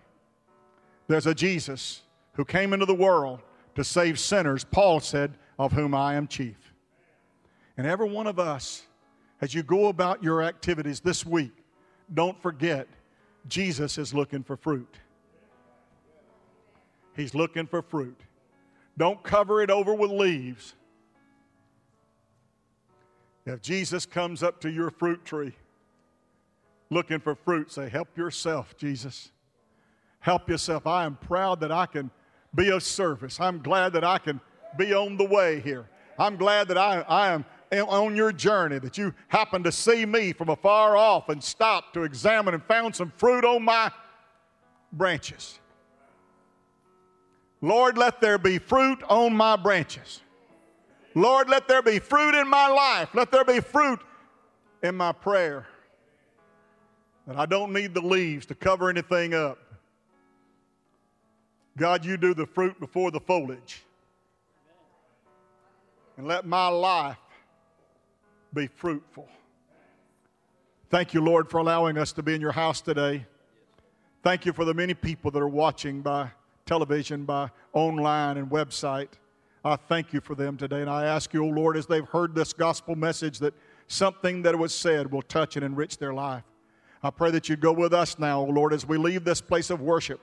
There's 1.06 1.26
a 1.26 1.34
Jesus 1.34 2.02
who 2.32 2.44
came 2.44 2.72
into 2.72 2.86
the 2.86 2.94
world 2.94 3.40
to 3.74 3.84
save 3.84 4.18
sinners, 4.18 4.64
Paul 4.64 5.00
said, 5.00 5.34
of 5.58 5.72
whom 5.72 5.94
I 5.94 6.14
am 6.14 6.26
chief. 6.26 6.56
And 7.76 7.86
every 7.86 8.08
one 8.08 8.26
of 8.26 8.38
us, 8.38 8.86
as 9.42 9.54
you 9.54 9.62
go 9.62 9.88
about 9.88 10.22
your 10.22 10.42
activities 10.42 11.00
this 11.00 11.26
week, 11.26 11.52
don't 12.12 12.40
forget 12.42 12.88
Jesus 13.48 13.98
is 13.98 14.12
looking 14.12 14.42
for 14.42 14.56
fruit. 14.56 14.96
He's 17.16 17.34
looking 17.34 17.66
for 17.66 17.82
fruit. 17.82 18.18
Don't 18.96 19.22
cover 19.22 19.62
it 19.62 19.70
over 19.70 19.94
with 19.94 20.10
leaves. 20.10 20.74
If 23.46 23.62
Jesus 23.62 24.06
comes 24.06 24.42
up 24.42 24.60
to 24.60 24.70
your 24.70 24.90
fruit 24.90 25.24
tree 25.24 25.54
looking 26.90 27.20
for 27.20 27.34
fruit, 27.34 27.72
say, 27.72 27.88
Help 27.88 28.16
yourself, 28.16 28.76
Jesus. 28.76 29.30
Help 30.20 30.50
yourself. 30.50 30.86
I 30.86 31.04
am 31.04 31.16
proud 31.16 31.60
that 31.60 31.72
I 31.72 31.86
can 31.86 32.10
be 32.54 32.70
of 32.70 32.82
service. 32.82 33.40
I'm 33.40 33.62
glad 33.62 33.94
that 33.94 34.04
I 34.04 34.18
can 34.18 34.40
be 34.76 34.92
on 34.92 35.16
the 35.16 35.24
way 35.24 35.60
here. 35.60 35.88
I'm 36.18 36.36
glad 36.36 36.68
that 36.68 36.76
I, 36.76 37.00
I 37.00 37.28
am 37.28 37.44
on 37.72 38.16
your 38.16 38.32
journey, 38.32 38.78
that 38.78 38.98
you 38.98 39.14
happened 39.28 39.64
to 39.64 39.72
see 39.72 40.04
me 40.04 40.32
from 40.32 40.48
afar 40.48 40.96
off 40.96 41.28
and 41.28 41.42
stopped 41.42 41.94
to 41.94 42.02
examine 42.02 42.54
and 42.54 42.64
found 42.64 42.96
some 42.96 43.12
fruit 43.16 43.44
on 43.44 43.62
my 43.62 43.90
branches. 44.92 45.58
Lord, 47.60 47.98
let 47.98 48.20
there 48.20 48.38
be 48.38 48.58
fruit 48.58 49.02
on 49.08 49.34
my 49.34 49.56
branches. 49.56 50.20
Lord, 51.14 51.48
let 51.48 51.68
there 51.68 51.82
be 51.82 51.98
fruit 51.98 52.34
in 52.34 52.48
my 52.48 52.68
life. 52.68 53.10
Let 53.14 53.30
there 53.30 53.44
be 53.44 53.60
fruit 53.60 54.00
in 54.82 54.96
my 54.96 55.12
prayer. 55.12 55.66
That 57.26 57.36
I 57.36 57.46
don't 57.46 57.72
need 57.72 57.94
the 57.94 58.00
leaves 58.00 58.46
to 58.46 58.54
cover 58.54 58.88
anything 58.88 59.34
up. 59.34 59.58
God, 61.76 62.04
you 62.04 62.16
do 62.16 62.34
the 62.34 62.46
fruit 62.46 62.78
before 62.80 63.10
the 63.10 63.20
foliage. 63.20 63.82
And 66.16 66.26
let 66.26 66.46
my 66.46 66.68
life 66.68 67.16
be 68.52 68.66
fruitful. 68.66 69.28
Thank 70.88 71.14
you, 71.14 71.20
Lord, 71.20 71.48
for 71.48 71.58
allowing 71.58 71.96
us 71.98 72.12
to 72.12 72.22
be 72.22 72.34
in 72.34 72.40
your 72.40 72.52
house 72.52 72.80
today. 72.80 73.26
Thank 74.22 74.44
you 74.44 74.52
for 74.52 74.64
the 74.64 74.74
many 74.74 74.92
people 74.92 75.30
that 75.30 75.40
are 75.40 75.48
watching 75.48 76.02
by 76.02 76.30
television, 76.66 77.24
by 77.24 77.50
online 77.72 78.36
and 78.38 78.50
website. 78.50 79.08
I 79.64 79.76
thank 79.76 80.12
you 80.12 80.20
for 80.20 80.34
them 80.34 80.56
today. 80.56 80.80
And 80.80 80.90
I 80.90 81.04
ask 81.04 81.32
you, 81.32 81.44
O 81.44 81.48
oh 81.48 81.50
Lord, 81.50 81.76
as 81.76 81.86
they've 81.86 82.08
heard 82.08 82.34
this 82.34 82.52
gospel 82.52 82.96
message, 82.96 83.38
that 83.38 83.54
something 83.86 84.42
that 84.42 84.58
was 84.58 84.74
said 84.74 85.10
will 85.10 85.22
touch 85.22 85.56
and 85.56 85.64
enrich 85.64 85.98
their 85.98 86.14
life. 86.14 86.44
I 87.02 87.10
pray 87.10 87.30
that 87.30 87.48
you 87.48 87.56
go 87.56 87.72
with 87.72 87.94
us 87.94 88.18
now, 88.18 88.40
O 88.40 88.46
oh 88.46 88.50
Lord, 88.50 88.72
as 88.72 88.86
we 88.86 88.98
leave 88.98 89.24
this 89.24 89.40
place 89.40 89.70
of 89.70 89.80
worship 89.80 90.20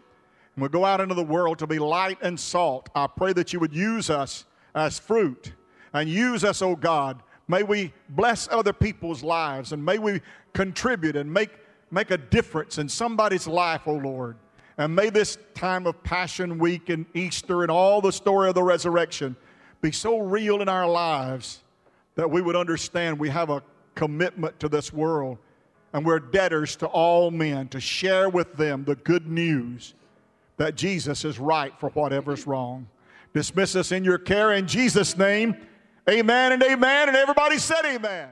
and 0.55 0.63
we 0.63 0.69
go 0.69 0.85
out 0.85 0.99
into 0.99 1.15
the 1.15 1.23
world 1.23 1.59
to 1.59 1.67
be 1.67 1.79
light 1.79 2.17
and 2.21 2.39
salt. 2.39 2.89
I 2.95 3.07
pray 3.07 3.31
that 3.33 3.53
you 3.53 3.59
would 3.59 3.73
use 3.73 4.09
us 4.09 4.45
as 4.73 4.97
fruit 4.97 5.53
and 5.93 6.09
use 6.09 6.43
us, 6.43 6.61
O 6.61 6.71
oh 6.71 6.75
God. 6.75 7.21
May 7.47 7.63
we 7.63 7.93
bless 8.09 8.47
other 8.49 8.73
people's 8.73 9.23
lives 9.23 9.71
and 9.71 9.83
may 9.83 9.97
we 9.97 10.21
contribute 10.53 11.15
and 11.15 11.31
make, 11.31 11.51
make 11.91 12.11
a 12.11 12.17
difference 12.17 12.77
in 12.77 12.89
somebody's 12.89 13.47
life, 13.47 13.87
O 13.87 13.93
Lord. 13.93 14.35
And 14.77 14.95
may 14.95 15.09
this 15.09 15.37
time 15.55 15.87
of 15.87 16.01
Passion 16.03 16.59
Week 16.59 16.89
and 16.89 17.05
Easter 17.13 17.63
and 17.63 17.71
all 17.71 18.01
the 18.01 18.11
story 18.11 18.49
of 18.49 18.55
the 18.55 18.63
resurrection 18.63 19.35
be 19.81 19.91
so 19.91 20.19
real 20.19 20.61
in 20.61 20.69
our 20.69 20.87
lives 20.87 21.63
that 22.15 22.29
we 22.29 22.41
would 22.41 22.55
understand 22.55 23.17
we 23.17 23.29
have 23.29 23.49
a 23.49 23.63
commitment 23.95 24.59
to 24.59 24.69
this 24.69 24.91
world 24.91 25.37
and 25.93 26.05
we're 26.05 26.19
debtors 26.19 26.75
to 26.75 26.85
all 26.87 27.31
men 27.31 27.67
to 27.69 27.79
share 27.79 28.29
with 28.29 28.53
them 28.55 28.83
the 28.83 28.95
good 28.95 29.27
news 29.27 29.93
that 30.57 30.75
Jesus 30.75 31.23
is 31.23 31.39
right 31.39 31.73
for 31.79 31.89
whatever's 31.91 32.45
wrong. 32.45 32.87
Dismiss 33.33 33.75
us 33.75 33.91
in 33.91 34.03
your 34.03 34.17
care 34.17 34.53
in 34.53 34.67
Jesus' 34.67 35.17
name. 35.17 35.55
Amen 36.09 36.53
and 36.53 36.63
amen. 36.63 37.09
And 37.09 37.17
everybody 37.17 37.57
said 37.57 37.85
amen. 37.85 38.29